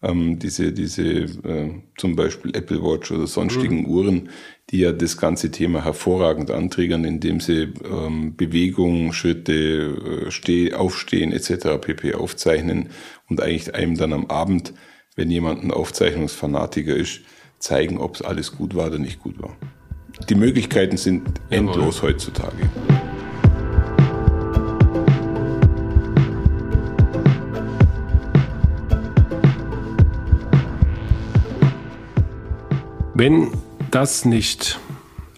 Ähm, 0.00 0.38
diese, 0.38 0.72
diese 0.72 1.02
äh, 1.02 1.82
zum 1.96 2.14
Beispiel 2.14 2.56
Apple 2.56 2.80
Watch 2.80 3.10
oder 3.10 3.26
sonstigen 3.26 3.80
mhm. 3.80 3.86
Uhren, 3.86 4.28
die 4.70 4.78
ja 4.78 4.92
das 4.92 5.16
ganze 5.16 5.50
Thema 5.50 5.84
hervorragend 5.84 6.52
anträgern, 6.52 7.04
indem 7.04 7.40
sie 7.40 7.72
ähm, 7.84 8.36
Bewegung, 8.36 9.12
Schritte, 9.12 10.26
äh, 10.26 10.30
Steh, 10.30 10.72
Aufstehen 10.72 11.32
etc. 11.32 11.80
pp. 11.80 12.14
aufzeichnen 12.14 12.90
und 13.28 13.40
eigentlich 13.40 13.74
einem 13.74 13.96
dann 13.96 14.12
am 14.12 14.26
Abend 14.26 14.72
wenn 15.18 15.32
jemand 15.32 15.64
ein 15.64 15.72
Aufzeichnungsfanatiker 15.72 16.94
ist, 16.94 17.22
zeigen, 17.58 17.98
ob 17.98 18.14
es 18.14 18.22
alles 18.22 18.52
gut 18.52 18.76
war 18.76 18.86
oder 18.86 19.00
nicht 19.00 19.20
gut 19.20 19.42
war. 19.42 19.56
Die 20.28 20.36
Möglichkeiten 20.36 20.96
sind 20.96 21.26
endlos 21.50 21.96
Jawohl. 21.96 22.10
heutzutage. 22.10 22.70
Wenn 33.12 33.50
das 33.90 34.24
nicht 34.24 34.78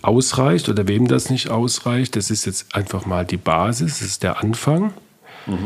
ausreicht 0.02 0.68
oder 0.68 0.86
wem 0.88 1.08
das 1.08 1.30
nicht 1.30 1.48
ausreicht, 1.48 2.16
das 2.16 2.30
ist 2.30 2.44
jetzt 2.44 2.74
einfach 2.74 3.06
mal 3.06 3.24
die 3.24 3.38
Basis, 3.38 4.00
das 4.00 4.08
ist 4.08 4.22
der 4.22 4.42
Anfang. 4.42 4.92
Mhm. 5.46 5.58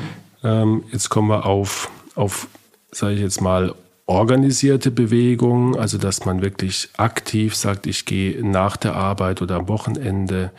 Ähm, 0.45 0.85
jetzt 0.93 1.09
kommen 1.09 1.29
wir 1.29 1.47
auf, 1.47 1.91
auf 2.15 2.47
sage 2.93 3.15
ich 3.15 3.21
jetzt 3.21 3.41
mal, 3.41 3.75
organisierte 4.07 4.91
Bewegung, 4.91 5.77
also 5.77 5.99
dass 5.99 6.25
man 6.25 6.43
wirklich 6.43 6.91
aktiv 6.97 7.55
sagt, 7.57 7.87
ich 7.87 8.05
gehe 8.05 8.47
nach 8.47 8.77
der 8.77 8.95
Arbeit 8.95 9.41
oder 9.41 9.57
am 9.57 9.69
Wochenende 9.69 10.51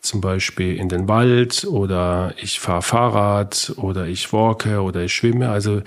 zum 0.00 0.20
Beispiel 0.20 0.76
in 0.76 0.88
den 0.88 1.08
Wald 1.08 1.64
oder 1.64 2.34
ich 2.40 2.58
fahre 2.58 2.82
Fahrrad 2.82 3.74
oder 3.76 4.06
ich 4.06 4.32
walke 4.32 4.82
oder 4.82 5.02
ich 5.02 5.14
schwimme. 5.14 5.50
Also 5.50 5.82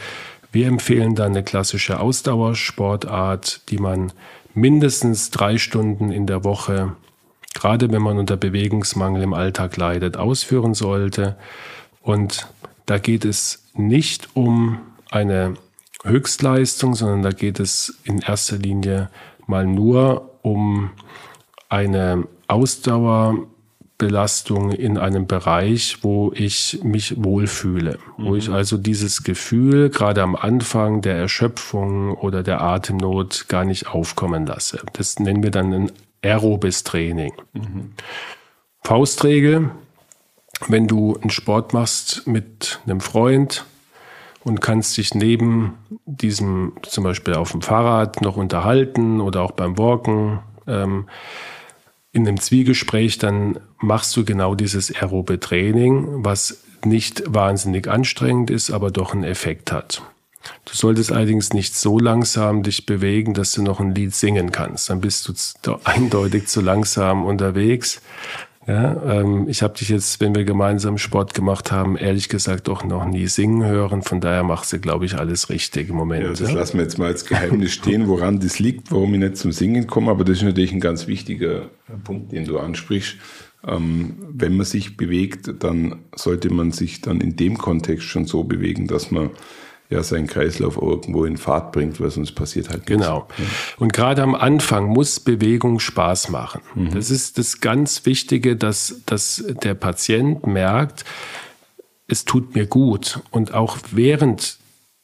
wir 0.52 0.68
empfehlen 0.68 1.16
dann 1.16 1.32
eine 1.32 1.44
klassische 1.44 2.00
Ausdauersportart, 2.00 3.70
die 3.70 3.80
man 3.80 4.14
mindestens 4.54 5.32
drei 5.32 5.58
Stunden 5.58 6.12
in 6.12 6.28
der 6.28 6.44
Woche, 6.44 6.96
gerade 7.56 7.92
wenn 7.92 8.04
man 8.04 8.20
unter 8.20 8.38
Bewegungsmangel 8.38 9.24
im 9.24 9.34
Alltag 9.34 9.78
leidet, 9.78 10.16
ausführen 10.16 10.76
sollte. 10.76 11.36
Und 12.02 12.48
da 12.86 13.00
geht 13.00 13.26
es 13.26 13.64
nicht 13.74 14.30
um 14.36 14.78
eine 15.10 15.56
Höchstleistung, 16.04 16.96
sondern 16.96 17.22
da 17.24 17.32
geht 17.32 17.60
es 17.60 18.00
in 18.04 18.20
erster 18.20 18.58
Linie 18.58 19.10
mal 19.48 19.66
nur 19.66 20.30
um 20.42 20.92
eine 21.70 22.28
Ausdauerbelastung 22.48 24.72
in 24.72 24.98
einem 24.98 25.28
Bereich, 25.28 26.00
wo 26.02 26.32
ich 26.36 26.80
mich 26.84 27.24
wohlfühle, 27.24 28.00
mhm. 28.18 28.26
wo 28.26 28.36
ich 28.36 28.50
mhm. 28.50 28.56
also 28.56 28.78
dieses 28.78 29.24
Gefühl 29.24 29.90
gerade 29.90 30.22
am 30.22 30.36
Anfang 30.36 31.02
der 31.02 31.16
Erschöpfung 31.16 32.16
oder 32.16 32.44
der 32.44 32.60
Atemnot 32.62 33.46
gar 33.48 33.64
nicht 33.66 33.88
aufkommen 33.88 34.46
lasse. 34.46 34.82
Das 34.94 35.18
nennen 35.20 35.42
wir 35.42 35.52
dann 35.52 35.74
ein 35.74 35.92
aerobes 36.22 36.84
Training. 36.84 37.32
Mhm. 37.54 37.94
Faustregel, 38.82 39.72
wenn 40.68 40.88
du 40.88 41.18
einen 41.18 41.30
Sport 41.30 41.72
machst 41.74 42.28
mit 42.28 42.82
einem 42.86 43.00
Freund, 43.00 43.66
und 44.44 44.62
kannst 44.62 44.98
dich 44.98 45.16
neben 45.16 45.74
diesem 46.06 46.74
zum 46.84 47.04
Beispiel 47.04 47.36
auf 47.36 47.52
dem 47.52 47.62
Fahrrad 47.62 48.22
noch 48.22 48.36
unterhalten 48.36 49.22
oder 49.22 49.42
auch 49.42 49.52
beim 49.52 49.78
Walken. 49.78 50.40
Ähm, 50.68 51.08
in 52.12 52.28
einem 52.28 52.40
Zwiegespräch, 52.40 53.18
dann 53.18 53.60
machst 53.80 54.16
du 54.16 54.24
genau 54.24 54.54
dieses 54.54 54.94
aerobe 54.94 55.40
Training, 55.40 56.24
was 56.24 56.64
nicht 56.86 57.24
wahnsinnig 57.28 57.88
anstrengend 57.88 58.52
ist, 58.52 58.70
aber 58.70 58.92
doch 58.92 59.14
einen 59.14 59.24
Effekt 59.24 59.72
hat. 59.72 60.04
Du 60.66 60.76
solltest 60.76 61.12
allerdings 61.12 61.54
nicht 61.54 61.76
so 61.76 62.00
langsam 62.00 62.64
dich 62.64 62.86
bewegen, 62.86 63.34
dass 63.34 63.54
du 63.54 63.64
noch 63.64 63.80
ein 63.80 63.96
Lied 63.96 64.14
singen 64.14 64.52
kannst. 64.52 64.90
Dann 64.90 65.02
bist 65.02 65.28
du 65.64 65.80
eindeutig 65.86 66.48
zu 66.48 66.62
langsam 66.62 67.26
unterwegs. 67.26 68.02
Ja, 68.66 69.20
ähm, 69.20 69.48
ich 69.50 69.62
habe 69.62 69.78
dich 69.78 69.90
jetzt, 69.90 70.22
wenn 70.22 70.34
wir 70.36 70.46
gemeinsam 70.46 70.98
Sport 70.98 71.34
gemacht 71.34 71.72
haben, 71.72 71.98
ehrlich 71.98 72.30
gesagt 72.30 72.70
auch 72.70 72.84
noch 72.84 73.06
nie 73.06 73.28
singen 73.28 73.66
hören. 73.66 74.02
Von 74.02 74.22
daher 74.22 74.44
machst 74.44 74.72
du, 74.72 74.80
glaube 74.80 75.06
ich, 75.06 75.16
alles 75.18 75.50
richtig 75.50 75.90
im 75.90 75.96
Moment. 75.96 76.24
Ja, 76.24 76.30
das 76.30 76.40
ja? 76.40 76.52
lassen 76.52 76.78
wir 76.78 76.84
jetzt 76.84 76.98
mal 76.98 77.08
als 77.08 77.26
Geheimnis 77.26 77.74
stehen, 77.74 78.08
woran 78.08 78.40
das 78.40 78.60
liegt, 78.60 78.92
warum 78.92 79.14
ich 79.14 79.20
nicht 79.20 79.38
zum 79.38 79.52
Singen 79.52 79.88
komme. 79.88 80.12
Aber 80.12 80.24
das 80.24 80.38
ist 80.38 80.44
natürlich 80.44 80.72
ein 80.72 80.80
ganz 80.80 81.08
wichtiger 81.08 81.70
Punkt, 82.04 82.32
den 82.32 82.46
du 82.46 82.58
ansprichst. 82.58 83.18
Ähm, 83.68 84.18
wenn 84.30 84.56
man 84.56 84.66
sich 84.66 84.98
bewegt, 84.98 85.54
dann 85.64 86.02
sollte 86.16 86.50
man 86.54 86.72
sich 86.72 87.02
dann 87.02 87.22
in 87.22 87.36
dem 87.36 87.58
Kontext 87.58 88.08
schon 88.08 88.26
so 88.26 88.44
bewegen, 88.44 88.88
dass 88.88 89.12
man 89.12 89.30
ja 89.94 90.04
seinen 90.04 90.28
Kreislauf 90.28 90.78
irgendwo 90.78 91.26
in 91.26 91.38
Fahrt 91.38 91.72
bringt, 91.72 92.02
weil 92.02 92.10
sonst 92.10 92.34
passiert 92.34 92.70
halt 92.70 92.90
nichts. 92.90 93.06
Genau. 93.06 93.28
Und 93.78 93.94
gerade 93.94 94.22
am 94.22 94.36
Anfang 94.36 94.88
muss 94.88 95.20
Bewegung 95.20 95.80
Spaß 95.80 96.30
machen. 96.30 96.62
Mhm. 96.76 96.92
Das 96.92 97.10
ist 97.10 97.38
das 97.38 97.62
ganz 97.62 98.06
Wichtige, 98.06 98.56
dass, 98.56 99.02
dass 99.06 99.44
der 99.64 99.76
Patient 99.76 100.46
merkt, 100.46 101.06
es 102.08 102.26
tut 102.26 102.56
mir 102.56 102.66
gut 102.66 103.22
und 103.32 103.54
auch 103.54 103.78
während 103.92 104.58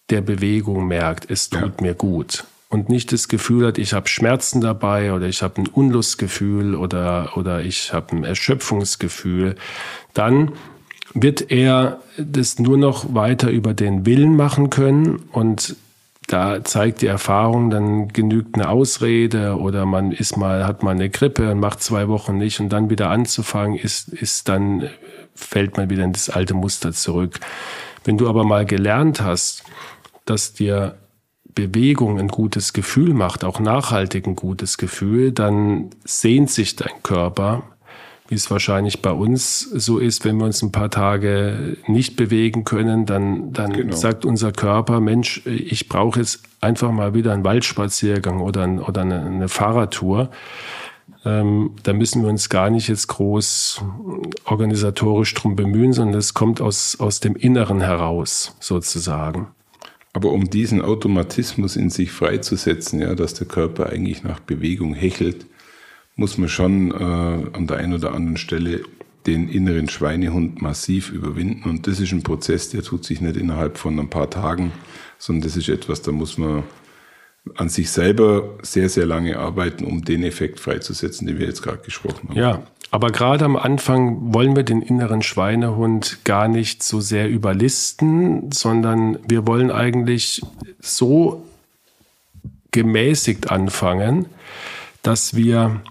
der 0.10 0.22
Bewegung 0.22 0.88
merkt, 0.88 1.30
es 1.32 1.50
tut 1.50 1.62
ja. 1.62 1.82
mir 1.82 1.94
gut 1.94 2.44
und 2.70 2.90
nicht 2.90 3.12
das 3.12 3.28
Gefühl 3.28 3.68
hat, 3.68 3.78
ich 3.78 3.94
habe 3.94 4.08
Schmerzen 4.08 4.62
dabei 4.62 5.14
oder 5.14 5.28
ich 5.28 5.42
habe 5.42 5.62
ein 5.62 5.68
Unlustgefühl 5.68 6.76
oder, 6.76 7.32
oder 7.36 7.62
ich 7.62 7.94
habe 7.94 8.16
ein 8.16 8.24
Erschöpfungsgefühl, 8.24 9.56
dann 10.14 10.54
wird 11.14 11.52
er 11.52 12.02
das 12.18 12.60
nur 12.60 12.78
noch 12.78 13.14
weiter 13.14 13.50
über 13.50 13.74
den 13.74 14.06
Willen 14.06 14.36
machen 14.36 14.70
können 14.70 15.24
und 15.32 15.76
da 16.28 16.64
zeigt 16.64 17.02
die 17.02 17.08
Erfahrung, 17.08 17.72
dann 17.72 18.10
genügt 18.10 18.54
eine 18.54 18.70
Ausrede 18.70 19.58
oder 19.58 19.88
man 19.88 20.12
ist 20.12 20.38
mal, 20.38 20.68
hat 20.68 20.84
mal 20.84 20.92
eine 20.92 21.10
Grippe 21.10 21.52
und 21.52 21.60
macht 21.60 21.82
zwei 21.82 22.08
Wochen 22.08 22.38
nicht 22.38 22.60
und 22.60 22.70
dann 22.70 22.92
wieder 22.92 23.10
anzufangen, 23.10 23.76
ist, 23.76 24.10
ist 24.10 24.48
dann, 24.48 24.90
fällt 25.34 25.78
man 25.78 25.90
wieder 25.90 26.04
in 26.04 26.14
das 26.14 26.30
alte 26.30 26.54
Muster 26.54 26.94
zurück. 26.94 27.40
Wenn 28.04 28.20
du 28.20 28.30
aber 28.30 28.44
mal 28.44 28.66
gelernt 28.66 29.22
hast, 29.22 29.64
dass 30.26 30.54
dir 30.54 30.98
Bewegung 31.56 32.20
ein 32.20 32.28
gutes 32.28 32.74
Gefühl 32.74 33.16
macht, 33.16 33.44
auch 33.44 33.60
nachhaltig 33.60 34.28
ein 34.28 34.36
gutes 34.36 34.78
Gefühl, 34.78 35.32
dann 35.32 35.90
sehnt 36.04 36.52
sich 36.52 36.76
dein 36.76 37.02
Körper 37.02 37.64
wie 38.30 38.36
es 38.36 38.50
wahrscheinlich 38.52 39.02
bei 39.02 39.12
uns 39.12 39.62
so 39.62 39.98
ist, 39.98 40.24
wenn 40.24 40.38
wir 40.38 40.46
uns 40.46 40.62
ein 40.62 40.72
paar 40.72 40.92
Tage 40.92 41.78
nicht 41.88 42.16
bewegen 42.16 42.64
können, 42.64 43.08
dann, 43.08 43.52
dann 43.54 43.74
genau. 43.74 43.96
sagt 43.96 44.24
unser 44.24 44.52
Körper, 44.52 45.00
Mensch, 45.00 45.42
ich 45.46 45.90
brauche 45.90 46.20
jetzt 46.20 46.44
einfach 46.62 46.92
mal 46.92 47.16
wieder 47.16 47.34
einen 47.34 47.44
Waldspaziergang 47.44 48.40
oder, 48.40 48.64
ein, 48.64 48.80
oder 48.80 49.02
eine, 49.02 49.26
eine 49.26 49.50
Fahrradtour. 49.50 50.30
Ähm, 51.26 51.72
da 51.82 51.94
müssen 51.94 52.22
wir 52.22 52.30
uns 52.30 52.50
gar 52.50 52.70
nicht 52.70 52.88
jetzt 52.88 53.08
groß 53.08 53.82
organisatorisch 54.46 55.34
drum 55.34 55.56
bemühen, 55.56 55.92
sondern 55.92 56.20
es 56.20 56.36
kommt 56.36 56.62
aus, 56.62 56.98
aus 57.00 57.20
dem 57.20 57.36
Inneren 57.36 57.82
heraus, 57.82 58.56
sozusagen. 58.60 59.48
Aber 60.14 60.32
um 60.32 60.52
diesen 60.52 60.84
Automatismus 60.84 61.76
in 61.76 61.90
sich 61.90 62.12
freizusetzen, 62.12 63.00
ja, 63.00 63.16
dass 63.16 63.34
der 63.34 63.48
Körper 63.48 63.88
eigentlich 63.88 64.24
nach 64.24 64.40
Bewegung 64.40 64.94
hechelt, 64.94 65.48
muss 66.20 66.38
man 66.38 66.50
schon 66.50 66.92
äh, 66.92 67.58
an 67.58 67.66
der 67.66 67.78
einen 67.78 67.94
oder 67.94 68.14
anderen 68.14 68.38
Stelle 68.38 68.84
den 69.26 69.48
inneren 69.48 69.90
Schweinehund 69.90 70.62
massiv 70.62 71.12
überwinden. 71.12 71.70
Und 71.70 71.88
das 71.88 72.00
ist 72.00 72.12
ein 72.12 72.24
Prozess, 72.24 72.70
der 72.70 72.84
tut 72.84 73.06
sich 73.06 73.22
nicht 73.22 73.38
innerhalb 73.38 73.78
von 73.78 73.98
ein 74.00 74.10
paar 74.10 74.30
Tagen, 74.30 74.72
sondern 75.18 75.44
das 75.44 75.58
ist 75.58 75.70
etwas, 75.70 76.02
da 76.02 76.12
muss 76.12 76.38
man 76.38 76.64
an 77.56 77.70
sich 77.70 77.90
selber 77.90 78.58
sehr, 78.62 78.90
sehr 78.90 79.06
lange 79.06 79.40
arbeiten, 79.40 79.86
um 79.86 80.04
den 80.04 80.24
Effekt 80.24 80.60
freizusetzen, 80.60 81.26
den 81.26 81.40
wir 81.40 81.48
jetzt 81.48 81.62
gerade 81.62 81.80
gesprochen 81.80 82.30
haben. 82.30 82.38
Ja, 82.38 82.64
aber 82.92 83.12
gerade 83.12 83.46
am 83.46 83.56
Anfang 83.56 84.34
wollen 84.34 84.56
wir 84.56 84.64
den 84.64 84.82
inneren 84.82 85.22
Schweinehund 85.22 86.20
gar 86.26 86.48
nicht 86.48 86.84
so 86.84 87.00
sehr 87.00 87.30
überlisten, 87.30 88.52
sondern 88.52 89.20
wir 89.28 89.48
wollen 89.48 89.72
eigentlich 89.72 90.42
so 90.80 91.46
gemäßigt 92.72 93.52
anfangen, 93.52 94.26
dass 95.02 95.36
wir 95.36 95.82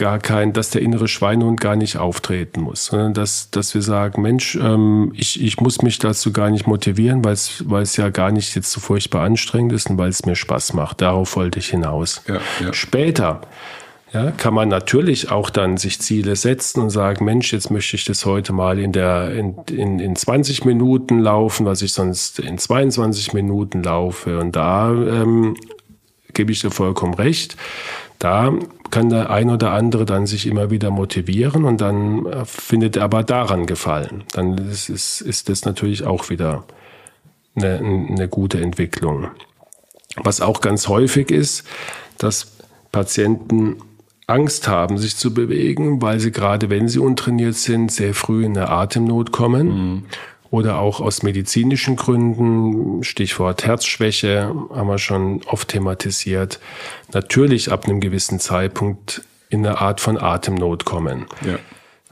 gar 0.00 0.18
kein, 0.18 0.54
dass 0.54 0.70
der 0.70 0.80
innere 0.80 1.08
Schweinehund 1.08 1.60
gar 1.60 1.76
nicht 1.76 1.98
auftreten 1.98 2.62
muss, 2.62 2.86
sondern 2.86 3.12
dass, 3.12 3.50
dass 3.50 3.74
wir 3.74 3.82
sagen, 3.82 4.22
Mensch, 4.22 4.56
ähm, 4.56 5.12
ich, 5.14 5.42
ich 5.42 5.60
muss 5.60 5.82
mich 5.82 5.98
dazu 5.98 6.32
gar 6.32 6.48
nicht 6.48 6.66
motivieren, 6.66 7.22
weil 7.22 7.34
es, 7.34 7.62
weil 7.68 7.82
es 7.82 7.98
ja 7.98 8.08
gar 8.08 8.32
nicht 8.32 8.56
jetzt 8.56 8.72
so 8.72 8.80
furchtbar 8.80 9.24
anstrengend 9.24 9.74
ist 9.74 9.90
und 9.90 9.98
weil 9.98 10.08
es 10.08 10.24
mir 10.24 10.36
Spaß 10.36 10.72
macht. 10.72 11.02
Darauf 11.02 11.36
wollte 11.36 11.58
ich 11.58 11.68
hinaus. 11.68 12.22
Ja, 12.26 12.40
ja. 12.64 12.72
Später 12.72 13.42
ja, 14.14 14.30
kann 14.30 14.54
man 14.54 14.70
natürlich 14.70 15.30
auch 15.30 15.50
dann 15.50 15.76
sich 15.76 16.00
Ziele 16.00 16.34
setzen 16.34 16.80
und 16.80 16.88
sagen, 16.88 17.26
Mensch, 17.26 17.52
jetzt 17.52 17.70
möchte 17.70 17.94
ich 17.94 18.06
das 18.06 18.24
heute 18.24 18.54
mal 18.54 18.78
in 18.78 18.92
der 18.92 19.32
in, 19.32 19.54
in, 19.70 20.00
in 20.00 20.16
20 20.16 20.64
Minuten 20.64 21.20
laufen, 21.20 21.66
was 21.66 21.82
ich 21.82 21.92
sonst 21.92 22.38
in 22.38 22.56
22 22.56 23.34
Minuten 23.34 23.82
laufe. 23.82 24.38
Und 24.38 24.56
da 24.56 24.90
ähm, 24.92 25.56
gebe 26.32 26.52
ich 26.52 26.60
dir 26.60 26.70
vollkommen 26.70 27.12
recht. 27.12 27.58
Da 28.18 28.54
kann 28.90 29.08
der 29.08 29.30
ein 29.30 29.50
oder 29.50 29.72
andere 29.72 30.04
dann 30.04 30.26
sich 30.26 30.46
immer 30.46 30.70
wieder 30.70 30.90
motivieren 30.90 31.64
und 31.64 31.80
dann 31.80 32.26
äh, 32.26 32.44
findet 32.44 32.96
er 32.96 33.04
aber 33.04 33.24
daran 33.24 33.66
Gefallen. 33.66 34.24
Dann 34.32 34.58
ist, 34.58 34.88
ist, 34.88 35.20
ist 35.20 35.48
das 35.48 35.64
natürlich 35.64 36.04
auch 36.04 36.30
wieder 36.30 36.64
eine, 37.54 37.78
eine 37.78 38.28
gute 38.28 38.60
Entwicklung. 38.60 39.28
Was 40.16 40.40
auch 40.40 40.60
ganz 40.60 40.88
häufig 40.88 41.30
ist, 41.30 41.64
dass 42.18 42.52
Patienten 42.92 43.76
Angst 44.26 44.68
haben, 44.68 44.98
sich 44.98 45.16
zu 45.16 45.34
bewegen, 45.34 46.02
weil 46.02 46.20
sie 46.20 46.32
gerade, 46.32 46.70
wenn 46.70 46.88
sie 46.88 46.98
untrainiert 46.98 47.56
sind, 47.56 47.90
sehr 47.90 48.14
früh 48.14 48.44
in 48.44 48.56
eine 48.56 48.68
Atemnot 48.68 49.32
kommen. 49.32 49.66
Mhm 49.68 50.02
oder 50.50 50.78
auch 50.78 51.00
aus 51.00 51.22
medizinischen 51.22 51.96
Gründen, 51.96 53.04
Stichwort 53.04 53.64
Herzschwäche, 53.64 54.54
haben 54.74 54.88
wir 54.88 54.98
schon 54.98 55.42
oft 55.46 55.68
thematisiert, 55.68 56.58
natürlich 57.12 57.70
ab 57.70 57.84
einem 57.84 58.00
gewissen 58.00 58.40
Zeitpunkt 58.40 59.22
in 59.48 59.64
eine 59.64 59.80
Art 59.80 60.00
von 60.00 60.18
Atemnot 60.18 60.84
kommen. 60.84 61.26
Ja. 61.46 61.58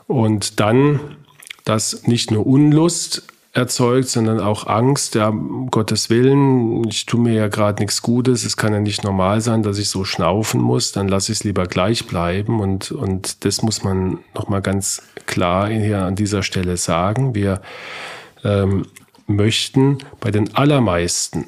Und 0.07 0.61
dann 0.61 1.01
das 1.65 2.07
nicht 2.07 2.31
nur 2.31 2.47
Unlust 2.47 3.25
erzeugt, 3.53 4.09
sondern 4.09 4.41
auch 4.41 4.67
Angst, 4.67 5.15
ja, 5.15 5.29
um 5.29 5.71
Gottes 5.71 6.11
Willen, 6.11 6.87
ich 6.89 7.07
tue 7.07 7.21
mir 7.21 7.35
ja 7.35 7.49
gerade 7.49 7.83
nichts 7.83 8.03
Gutes, 8.03 8.45
es 8.45 8.57
kann 8.57 8.73
ja 8.73 8.81
nicht 8.81 9.05
normal 9.05 9.41
sein, 9.41 9.63
dass 9.63 9.79
ich 9.79 9.89
so 9.89 10.05
schnaufen 10.05 10.61
muss, 10.61 10.93
dann 10.93 11.09
lasse 11.09 11.33
ich 11.33 11.39
es 11.39 11.45
lieber 11.45 11.67
gleich 11.67 12.07
bleiben 12.07 12.61
und, 12.61 12.93
und 12.93 13.45
das 13.45 13.63
muss 13.63 13.83
man 13.83 14.19
nochmal 14.35 14.63
ganz 14.63 15.03
klar 15.27 15.69
hier 15.69 16.03
an 16.03 16.15
dieser 16.15 16.43
Stelle 16.43 16.77
sagen. 16.77 17.35
Wir 17.35 17.61
ähm, 18.45 18.87
möchten 19.27 19.99
bei 20.21 20.31
den 20.31 20.55
allermeisten 20.55 21.47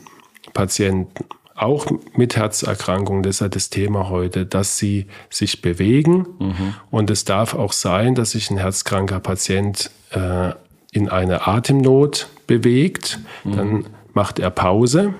Patienten, 0.53 1.25
auch 1.61 1.87
mit 2.17 2.37
Herzerkrankungen, 2.37 3.23
das 3.23 3.37
ist 3.37 3.41
ja 3.41 3.49
das 3.49 3.69
Thema 3.69 4.09
heute, 4.09 4.47
dass 4.47 4.79
sie 4.79 5.07
sich 5.29 5.61
bewegen. 5.61 6.27
Mhm. 6.39 6.75
Und 6.91 7.11
es 7.11 7.27
darf 7.27 7.55
auch 7.55 7.73
sein, 7.73 8.15
dass 8.15 8.31
sich 8.31 8.51
ein 8.51 8.57
herzkranker 8.57 9.21
Patient 9.21 9.91
äh, 10.11 10.53
in 10.93 11.11
eine 11.11 11.47
Atemnot 11.47 12.29
bewegt. 12.47 13.19
Mhm. 13.45 13.57
Dann 13.57 13.87
macht 14.15 14.39
er 14.39 14.51
Pause. 14.51 15.15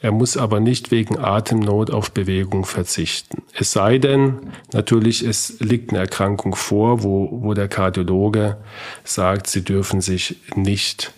Er 0.00 0.12
muss 0.12 0.36
aber 0.36 0.60
nicht 0.60 0.90
wegen 0.90 1.18
Atemnot 1.18 1.90
auf 1.90 2.12
Bewegung 2.12 2.64
verzichten. 2.64 3.42
Es 3.52 3.72
sei 3.72 3.98
denn, 3.98 4.52
natürlich, 4.72 5.24
es 5.24 5.58
liegt 5.60 5.90
eine 5.90 5.98
Erkrankung 5.98 6.54
vor, 6.54 7.02
wo, 7.02 7.28
wo 7.42 7.54
der 7.54 7.68
Kardiologe 7.68 8.58
sagt, 9.04 9.48
sie 9.48 9.64
dürfen 9.64 10.00
sich 10.00 10.36
nicht 10.54 11.12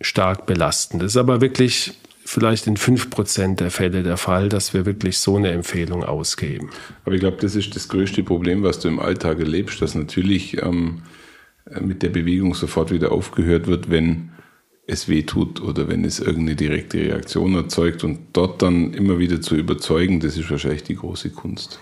stark 0.00 0.46
belasten. 0.46 0.98
Das 0.98 1.12
ist 1.12 1.16
aber 1.16 1.40
wirklich 1.40 1.94
vielleicht 2.24 2.66
in 2.66 2.76
fünf 2.76 3.10
Prozent 3.10 3.60
der 3.60 3.70
Fälle 3.70 4.02
der 4.02 4.16
Fall, 4.16 4.48
dass 4.48 4.74
wir 4.74 4.86
wirklich 4.86 5.18
so 5.18 5.36
eine 5.36 5.50
Empfehlung 5.50 6.04
ausgeben. 6.04 6.70
Aber 7.04 7.14
ich 7.14 7.20
glaube, 7.20 7.38
das 7.40 7.54
ist 7.56 7.74
das 7.74 7.88
größte 7.88 8.22
Problem, 8.22 8.62
was 8.62 8.78
du 8.78 8.88
im 8.88 9.00
Alltag 9.00 9.38
erlebst, 9.38 9.80
dass 9.82 9.94
natürlich 9.94 10.62
ähm, 10.62 11.02
mit 11.80 12.02
der 12.02 12.10
Bewegung 12.10 12.54
sofort 12.54 12.90
wieder 12.90 13.12
aufgehört 13.12 13.66
wird, 13.66 13.90
wenn 13.90 14.30
es 14.86 15.08
weh 15.08 15.22
tut 15.22 15.62
oder 15.62 15.88
wenn 15.88 16.04
es 16.04 16.18
irgendeine 16.18 16.56
direkte 16.56 16.98
Reaktion 16.98 17.54
erzeugt 17.54 18.02
und 18.04 18.18
dort 18.32 18.62
dann 18.62 18.92
immer 18.94 19.18
wieder 19.18 19.40
zu 19.40 19.54
überzeugen, 19.56 20.20
das 20.20 20.36
ist 20.36 20.50
wahrscheinlich 20.50 20.82
die 20.82 20.96
große 20.96 21.30
Kunst. 21.30 21.78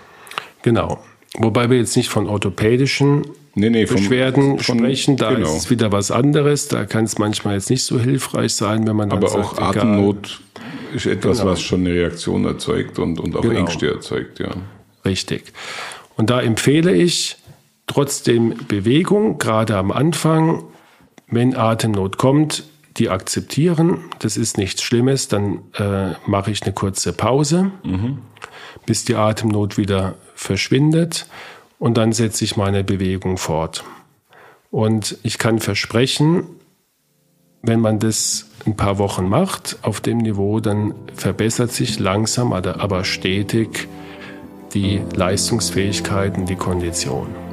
Genau. 0.62 1.02
Wobei 1.38 1.70
wir 1.70 1.78
jetzt 1.78 1.96
nicht 1.96 2.08
von 2.08 2.26
orthopädischen 2.26 3.22
Nee, 3.54 3.70
nee, 3.70 3.84
Beschwerden 3.84 4.58
von- 4.58 4.78
sprechen. 4.78 5.16
Da 5.16 5.32
genau. 5.34 5.48
ist 5.48 5.56
es 5.64 5.70
wieder 5.70 5.90
was 5.90 6.10
anderes. 6.10 6.68
Da 6.68 6.84
kann 6.84 7.04
es 7.04 7.18
manchmal 7.18 7.54
jetzt 7.54 7.70
nicht 7.70 7.84
so 7.84 7.98
hilfreich 7.98 8.54
sein, 8.54 8.86
wenn 8.86 8.94
man 8.96 9.10
dann 9.10 9.18
Aber 9.18 9.28
sagt, 9.28 9.44
auch 9.44 9.52
egal. 9.54 9.68
Atemnot 9.70 10.40
ist 10.94 11.06
etwas, 11.06 11.38
Genau. 11.38 11.50
was 11.50 11.60
schon 11.62 11.80
eine 11.80 11.90
Reaktion 11.94 12.44
erzeugt 12.44 12.98
und, 12.98 13.18
und 13.18 13.34
auch 13.36 13.42
Genau. 13.42 13.54
Ängste 13.58 13.88
erzeugt, 13.90 14.38
ja. 14.38 14.50
Richtig. 15.04 15.52
Und 16.16 16.30
da 16.30 16.40
empfehle 16.40 16.92
ich 16.94 17.36
trotzdem 17.86 18.54
Bewegung, 18.68 19.38
gerade 19.38 19.76
am 19.76 19.90
Anfang, 19.90 20.64
wenn 21.28 21.56
Atemnot 21.56 22.18
kommt, 22.18 22.64
die 23.00 23.10
akzeptieren. 23.10 24.04
Das 24.20 24.36
ist 24.36 24.58
nichts 24.58 24.82
Schlimmes. 24.82 25.26
Dann 25.26 25.62
äh, 25.74 26.12
mache 26.26 26.50
ich 26.50 26.62
eine 26.62 26.72
kurze 26.72 27.12
Pause, 27.12 27.72
bis 28.86 29.04
die 29.04 29.16
Atemnot 29.16 29.76
wieder 29.76 30.14
verschwindet. 30.34 31.26
Und 31.78 31.96
dann 31.96 32.12
setze 32.12 32.44
ich 32.44 32.56
meine 32.56 32.84
Bewegung 32.84 33.38
fort. 33.38 33.82
Und 34.70 35.18
ich 35.22 35.38
kann 35.38 35.58
versprechen, 35.58 36.44
wenn 37.62 37.80
man 37.80 37.98
das 37.98 38.46
ein 38.66 38.76
paar 38.76 38.98
Wochen 38.98 39.28
macht 39.28 39.78
auf 39.82 40.00
dem 40.00 40.18
Niveau, 40.18 40.60
dann 40.60 40.94
verbessert 41.14 41.72
sich 41.72 41.98
langsam, 41.98 42.52
aber 42.52 42.80
aber 42.80 43.04
stetig 43.04 43.88
die 44.74 45.00
Leistungsfähigkeiten, 45.14 46.46
die 46.46 46.56
Kondition. 46.56 47.49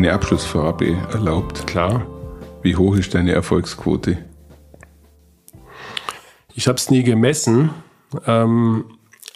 Eine 0.00 0.14
Abschlussfrage 0.14 0.96
erlaubt? 1.12 1.66
Klar. 1.66 2.06
Wie 2.62 2.74
hoch 2.74 2.96
ist 2.96 3.12
deine 3.12 3.32
Erfolgsquote? 3.32 4.24
Ich 6.54 6.68
habe 6.68 6.76
es 6.76 6.90
nie 6.90 7.02
gemessen, 7.02 7.68
ähm, 8.26 8.86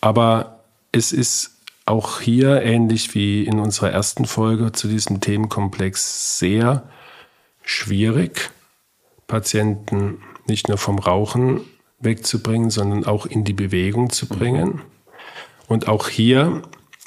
aber 0.00 0.64
es 0.90 1.12
ist 1.12 1.58
auch 1.84 2.22
hier 2.22 2.62
ähnlich 2.62 3.14
wie 3.14 3.44
in 3.44 3.58
unserer 3.58 3.90
ersten 3.90 4.24
Folge 4.24 4.72
zu 4.72 4.88
diesem 4.88 5.20
Themenkomplex 5.20 6.38
sehr 6.38 6.88
schwierig, 7.62 8.50
Patienten 9.26 10.22
nicht 10.46 10.68
nur 10.68 10.78
vom 10.78 10.98
Rauchen 10.98 11.60
wegzubringen, 11.98 12.70
sondern 12.70 13.04
auch 13.04 13.26
in 13.26 13.44
die 13.44 13.52
Bewegung 13.52 14.08
zu 14.08 14.26
bringen. 14.26 14.80
Und 15.68 15.88
auch 15.88 16.08
hier 16.08 16.62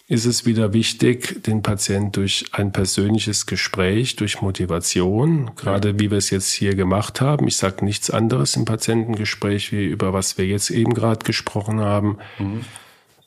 ist 0.10 0.26
es 0.26 0.46
wieder 0.46 0.72
wichtig, 0.72 1.44
den 1.44 1.62
Patient 1.62 2.16
durch 2.16 2.46
ein 2.54 2.72
persönliches 2.72 3.46
Gespräch, 3.46 4.16
durch 4.16 4.42
Motivation, 4.42 5.52
gerade 5.58 6.00
wie 6.00 6.10
wir 6.12 6.18
es 6.18 6.30
jetzt 6.30 6.52
hier 6.54 6.76
gemacht 6.76 7.20
haben. 7.20 7.48
Ich 7.48 7.58
sage 7.58 7.84
nichts 7.84 8.10
anderes 8.10 8.56
im 8.56 8.64
Patientengespräch, 8.64 9.74
wie 9.74 9.86
über 9.86 10.14
was 10.14 10.38
wir 10.38 10.46
jetzt 10.46 10.70
eben 10.70 10.94
gerade 10.94 11.26
gesprochen 11.26 11.82
haben, 11.82 12.20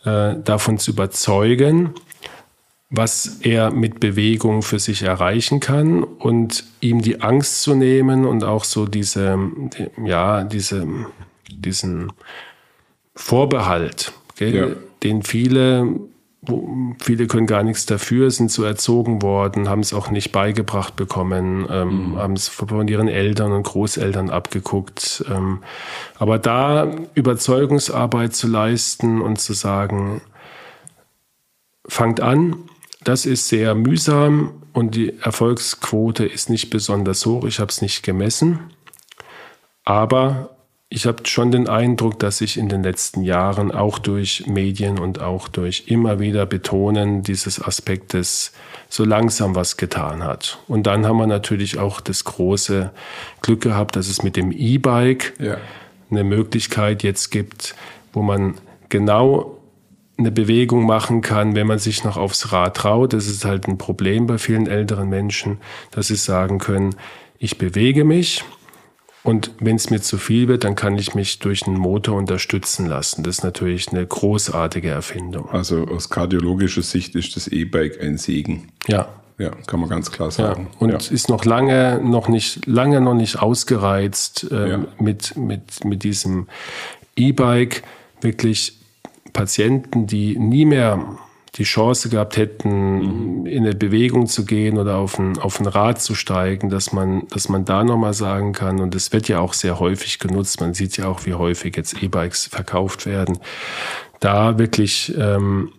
äh, 0.04 0.36
davon 0.42 0.78
zu 0.78 0.92
überzeugen, 0.92 1.90
was 2.88 3.40
er 3.42 3.70
mit 3.70 4.00
Bewegung 4.00 4.62
für 4.62 4.78
sich 4.78 5.02
erreichen 5.02 5.60
kann 5.60 6.02
und 6.02 6.64
ihm 6.80 7.02
die 7.02 7.20
Angst 7.20 7.60
zu 7.62 7.74
nehmen 7.74 8.24
und 8.24 8.42
auch 8.42 8.64
so 8.64 8.86
diese, 8.86 9.38
die, 9.76 10.08
ja, 10.08 10.44
diese, 10.44 10.88
diesen 11.50 12.10
Vorbehalt, 13.14 14.12
gell, 14.36 14.54
Ja. 14.54 14.66
den 15.02 15.22
viele, 15.22 15.86
viele 16.98 17.26
können 17.26 17.46
gar 17.46 17.62
nichts 17.62 17.85
dafür, 17.85 18.31
sind 18.31 18.50
so 18.50 18.64
erzogen 18.64 19.20
worden, 19.20 19.68
haben 19.68 19.81
es 19.81 19.92
auch 19.92 20.11
nicht 20.11 20.33
beigebracht 20.33 20.96
bekommen, 20.96 21.66
ähm, 21.70 22.16
haben 22.16 22.33
es 22.33 22.48
von 22.48 22.88
ihren 22.88 23.09
Eltern 23.09 23.53
und 23.53 23.64
Großeltern 23.64 24.31
abgeguckt. 24.31 25.24
Ähm, 25.31 25.62
aber 26.18 26.38
da 26.38 26.90
Überzeugungsarbeit 27.14 28.35
zu 28.35 28.48
leisten 28.48 29.20
und 29.20 29.38
zu 29.38 29.53
sagen, 29.53 30.22
fangt 31.87 32.20
an. 32.20 32.57
Das 33.05 33.26
ist 33.26 33.48
sehr 33.48 33.74
mühsam 33.74 34.62
und 34.72 34.94
die 34.94 35.18
Erfolgsquote 35.20 36.24
ist 36.24 36.48
nicht 36.48 36.70
besonders 36.70 37.26
hoch. 37.26 37.44
Ich 37.44 37.61
habe 37.61 37.70
es 37.70 37.83
nicht 37.83 38.03
gemessen. 38.03 38.61
Aber 39.85 40.57
ich 40.92 41.07
habe 41.07 41.24
schon 41.24 41.53
den 41.53 41.68
Eindruck, 41.68 42.18
dass 42.18 42.38
sich 42.38 42.57
in 42.57 42.68
den 42.68 42.83
letzten 42.83 43.22
Jahren 43.22 43.70
auch 43.70 44.00
durch 44.00 44.48
Medien 44.48 44.98
und 44.98 45.20
auch 45.20 45.46
durch 45.46 45.85
immer 45.87 46.18
wieder 46.18 46.46
Betonen 46.46 47.22
dieses 47.22 47.62
Aspektes 47.62 48.53
so 48.88 49.05
langsam 49.05 49.55
was 49.55 49.76
getan 49.76 50.24
hat. 50.24 50.59
Und 50.66 50.88
dann 50.88 51.07
haben 51.07 51.18
wir 51.18 51.29
natürlich 51.29 51.79
auch 51.79 52.00
das 52.00 52.24
große 52.24 52.90
Glück 53.40 53.61
gehabt, 53.61 53.94
dass 53.94 54.09
es 54.09 54.24
mit 54.24 54.35
dem 54.35 54.50
E-Bike 54.50 55.35
Ja. 55.38 55.59
eine 56.11 56.24
Möglichkeit 56.24 57.05
jetzt 57.05 57.31
gibt, 57.31 57.76
wo 58.12 58.22
man 58.22 58.57
genau 58.88 59.59
eine 60.18 60.33
Bewegung 60.33 60.87
machen 60.87 61.20
kann, 61.20 61.55
wenn 61.55 61.68
man 61.68 61.79
sich 61.79 62.03
noch 62.03 62.16
aufs 62.16 62.50
Rad 62.50 62.76
traut. 62.76 63.12
Das 63.12 63.29
ist 63.29 63.44
halt 63.44 63.68
ein 63.68 63.79
Problem 63.79 64.26
bei 64.26 64.38
vielen 64.38 64.66
älteren 64.66 65.09
Menschen, 65.09 65.59
dass 65.92 66.09
sie 66.09 66.16
sagen 66.16 66.59
können, 66.59 66.96
ich 67.38 67.59
bewege 67.59 68.05
mich 68.05 68.44
und 69.22 69.50
wenn 69.61 69.76
es 69.76 69.90
mir 69.90 70.00
zu 70.00 70.16
viel 70.18 70.48
wird, 70.48 70.64
dann 70.64 70.74
kann 70.76 70.96
ich 70.98 71.14
mich 71.14 71.38
durch 71.40 71.66
einen 71.66 71.76
Motor 71.76 72.16
unterstützen 72.16 72.87
lassen. 72.87 73.22
Das 73.22 73.38
ist 73.38 73.44
natürlich 73.44 73.88
eine 73.88 74.06
großartige 74.06 74.88
Erfindung. 74.88 75.50
Also 75.50 75.87
aus 75.87 76.09
kardiologischer 76.09 76.83
Sicht 76.83 77.14
ist 77.14 77.37
das 77.37 77.46
E-Bike 77.48 78.00
ein 78.02 78.16
Segen. 78.18 78.68
Ja. 78.87 79.09
Ja, 79.38 79.50
kann 79.66 79.80
man 79.80 79.88
ganz 79.88 80.11
klar 80.11 80.28
Ja, 80.28 80.33
sagen. 80.35 80.68
und 80.80 80.90
ja. 80.90 80.98
ist 80.98 81.30
noch 81.30 81.46
lange 81.46 81.98
noch 82.04 82.28
nicht 82.28 82.66
lange 82.66 83.00
noch 83.00 83.14
nicht 83.14 83.38
ausgereizt 83.40 84.46
ähm, 84.50 84.68
Ja. 84.68 84.78
mit 84.98 85.35
mit 85.37 85.83
mit 85.85 86.02
diesem 86.02 86.46
E-Bike 87.16 87.83
wirklich 88.20 88.76
Patienten, 89.33 90.06
die 90.06 90.38
nie 90.38 90.66
mehr 90.66 91.16
die 91.56 91.64
Chance 91.64 92.08
gehabt 92.08 92.36
hätten, 92.36 93.46
in 93.46 93.64
eine 93.64 93.74
Bewegung 93.74 94.26
zu 94.26 94.44
gehen 94.44 94.78
oder 94.78 94.96
auf 94.96 95.18
ein, 95.18 95.38
auf 95.38 95.58
ein 95.58 95.66
Rad 95.66 96.00
zu 96.00 96.14
steigen, 96.14 96.70
dass 96.70 96.92
man, 96.92 97.26
dass 97.28 97.48
man 97.48 97.64
da 97.64 97.82
nochmal 97.82 98.14
sagen 98.14 98.52
kann, 98.52 98.80
und 98.80 98.94
es 98.94 99.12
wird 99.12 99.28
ja 99.28 99.40
auch 99.40 99.52
sehr 99.52 99.80
häufig 99.80 100.18
genutzt, 100.18 100.60
man 100.60 100.74
sieht 100.74 100.96
ja 100.96 101.08
auch, 101.08 101.26
wie 101.26 101.34
häufig 101.34 101.76
jetzt 101.76 102.02
E-Bikes 102.02 102.46
verkauft 102.46 103.06
werden, 103.06 103.38
da 104.20 104.58
wirklich 104.58 105.12
ähm, 105.18 105.72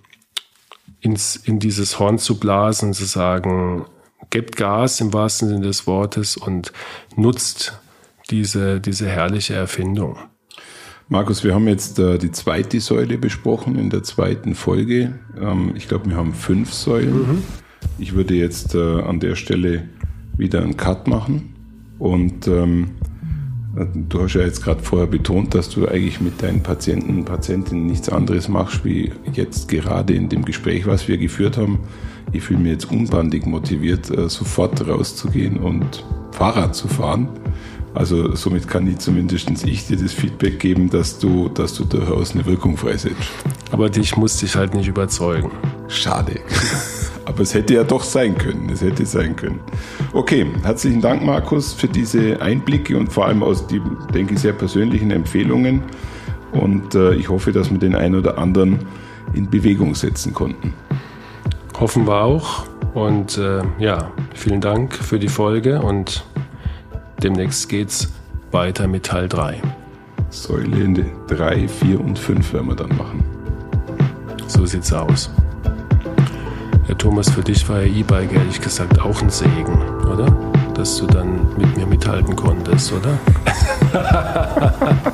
ins, 0.99 1.35
in 1.35 1.59
dieses 1.59 1.99
Horn 1.99 2.19
zu 2.19 2.39
blasen 2.39 2.93
zu 2.93 3.05
sagen, 3.05 3.85
gebt 4.29 4.57
Gas 4.57 5.01
im 5.01 5.13
wahrsten 5.13 5.49
Sinne 5.49 5.67
des 5.67 5.87
Wortes 5.87 6.37
und 6.37 6.71
nutzt 7.15 7.79
diese, 8.29 8.79
diese 8.79 9.07
herrliche 9.07 9.53
Erfindung. 9.53 10.17
Markus, 11.11 11.43
wir 11.43 11.53
haben 11.53 11.67
jetzt 11.67 11.99
äh, 11.99 12.17
die 12.17 12.31
zweite 12.31 12.79
Säule 12.79 13.17
besprochen 13.17 13.77
in 13.77 13.89
der 13.89 14.01
zweiten 14.01 14.55
Folge. 14.55 15.19
Ähm, 15.37 15.73
ich 15.75 15.89
glaube, 15.89 16.09
wir 16.09 16.15
haben 16.15 16.33
fünf 16.33 16.71
Säulen. 16.71 17.43
Ich 17.99 18.13
würde 18.13 18.33
jetzt 18.33 18.75
äh, 18.75 19.01
an 19.01 19.19
der 19.19 19.35
Stelle 19.35 19.89
wieder 20.37 20.61
einen 20.61 20.77
Cut 20.77 21.09
machen. 21.09 21.53
Und 21.99 22.47
ähm, 22.47 22.91
du 24.07 24.21
hast 24.21 24.35
ja 24.35 24.41
jetzt 24.43 24.63
gerade 24.63 24.81
vorher 24.81 25.05
betont, 25.05 25.53
dass 25.53 25.67
du 25.67 25.85
eigentlich 25.85 26.21
mit 26.21 26.41
deinen 26.41 26.63
Patienten 26.63 27.17
und 27.17 27.25
Patientinnen 27.25 27.87
nichts 27.87 28.07
anderes 28.07 28.47
machst, 28.47 28.85
wie 28.85 29.11
jetzt 29.33 29.67
gerade 29.67 30.13
in 30.13 30.29
dem 30.29 30.45
Gespräch, 30.45 30.87
was 30.87 31.09
wir 31.09 31.17
geführt 31.17 31.57
haben. 31.57 31.79
Ich 32.31 32.43
fühle 32.43 32.59
mich 32.59 32.71
jetzt 32.71 32.89
unbandig 32.89 33.45
motiviert, 33.45 34.09
äh, 34.17 34.29
sofort 34.29 34.87
rauszugehen 34.87 35.57
und 35.57 36.05
Fahrrad 36.31 36.73
zu 36.73 36.87
fahren. 36.87 37.27
Also 37.93 38.35
somit 38.35 38.67
kann 38.67 38.87
ich 38.87 38.99
zumindest 38.99 39.49
ich 39.65 39.87
dir 39.87 39.97
das 39.97 40.13
Feedback 40.13 40.59
geben, 40.59 40.89
dass 40.89 41.19
du, 41.19 41.49
dass 41.49 41.73
du 41.73 41.83
durchaus 41.83 42.33
eine 42.33 42.45
Wirkung 42.45 42.77
freisetzt. 42.77 43.17
Aber 43.71 43.89
dich 43.89 44.15
musste 44.15 44.45
ich 44.45 44.55
halt 44.55 44.73
nicht 44.73 44.87
überzeugen. 44.87 45.51
Schade. 45.87 46.39
Aber 47.25 47.41
es 47.41 47.53
hätte 47.53 47.75
ja 47.75 47.83
doch 47.83 48.03
sein 48.03 48.37
können. 48.37 48.69
Es 48.69 48.81
hätte 48.81 49.05
sein 49.05 49.35
können. 49.35 49.59
Okay, 50.13 50.45
herzlichen 50.63 51.01
Dank, 51.01 51.23
Markus, 51.23 51.73
für 51.73 51.87
diese 51.87 52.41
Einblicke 52.41 52.97
und 52.97 53.11
vor 53.11 53.27
allem 53.27 53.43
aus 53.43 53.67
die, 53.67 53.81
denke 54.13 54.33
ich, 54.33 54.39
sehr 54.39 54.53
persönlichen 54.53 55.11
Empfehlungen. 55.11 55.83
Und 56.51 56.95
äh, 56.95 57.13
ich 57.13 57.29
hoffe, 57.29 57.51
dass 57.51 57.71
wir 57.71 57.77
den 57.77 57.95
einen 57.95 58.15
oder 58.15 58.37
anderen 58.37 58.79
in 59.33 59.49
Bewegung 59.49 59.95
setzen 59.95 60.33
konnten. 60.33 60.73
Hoffen 61.79 62.07
wir 62.07 62.21
auch. 62.21 62.65
Und 62.93 63.37
äh, 63.37 63.61
ja, 63.79 64.11
vielen 64.33 64.59
Dank 64.59 64.93
für 64.93 65.19
die 65.19 65.29
Folge 65.29 65.81
und 65.81 66.25
demnächst 67.23 67.69
geht's 67.69 68.11
weiter 68.51 68.87
mit 68.87 69.05
Teil 69.05 69.29
3. 69.29 69.61
Säule 70.29 71.05
3, 71.27 71.67
4 71.67 71.99
und 71.99 72.17
5 72.17 72.53
werden 72.53 72.69
wir 72.69 72.75
dann 72.75 72.97
machen. 72.97 73.23
So 74.47 74.65
sieht's 74.65 74.91
aus. 74.91 75.29
Herr 76.87 76.97
Thomas, 76.97 77.29
für 77.29 77.41
dich 77.41 77.69
war 77.69 77.81
ja 77.81 77.93
E-Bike 77.93 78.33
ehrlich 78.33 78.59
gesagt 78.59 78.99
auch 78.99 79.21
ein 79.21 79.29
Segen, 79.29 79.77
oder? 80.11 80.35
Dass 80.73 80.97
du 80.97 81.05
dann 81.07 81.55
mit 81.57 81.77
mir 81.77 81.85
mithalten 81.85 82.35
konntest, 82.35 82.91
oder? 82.91 83.17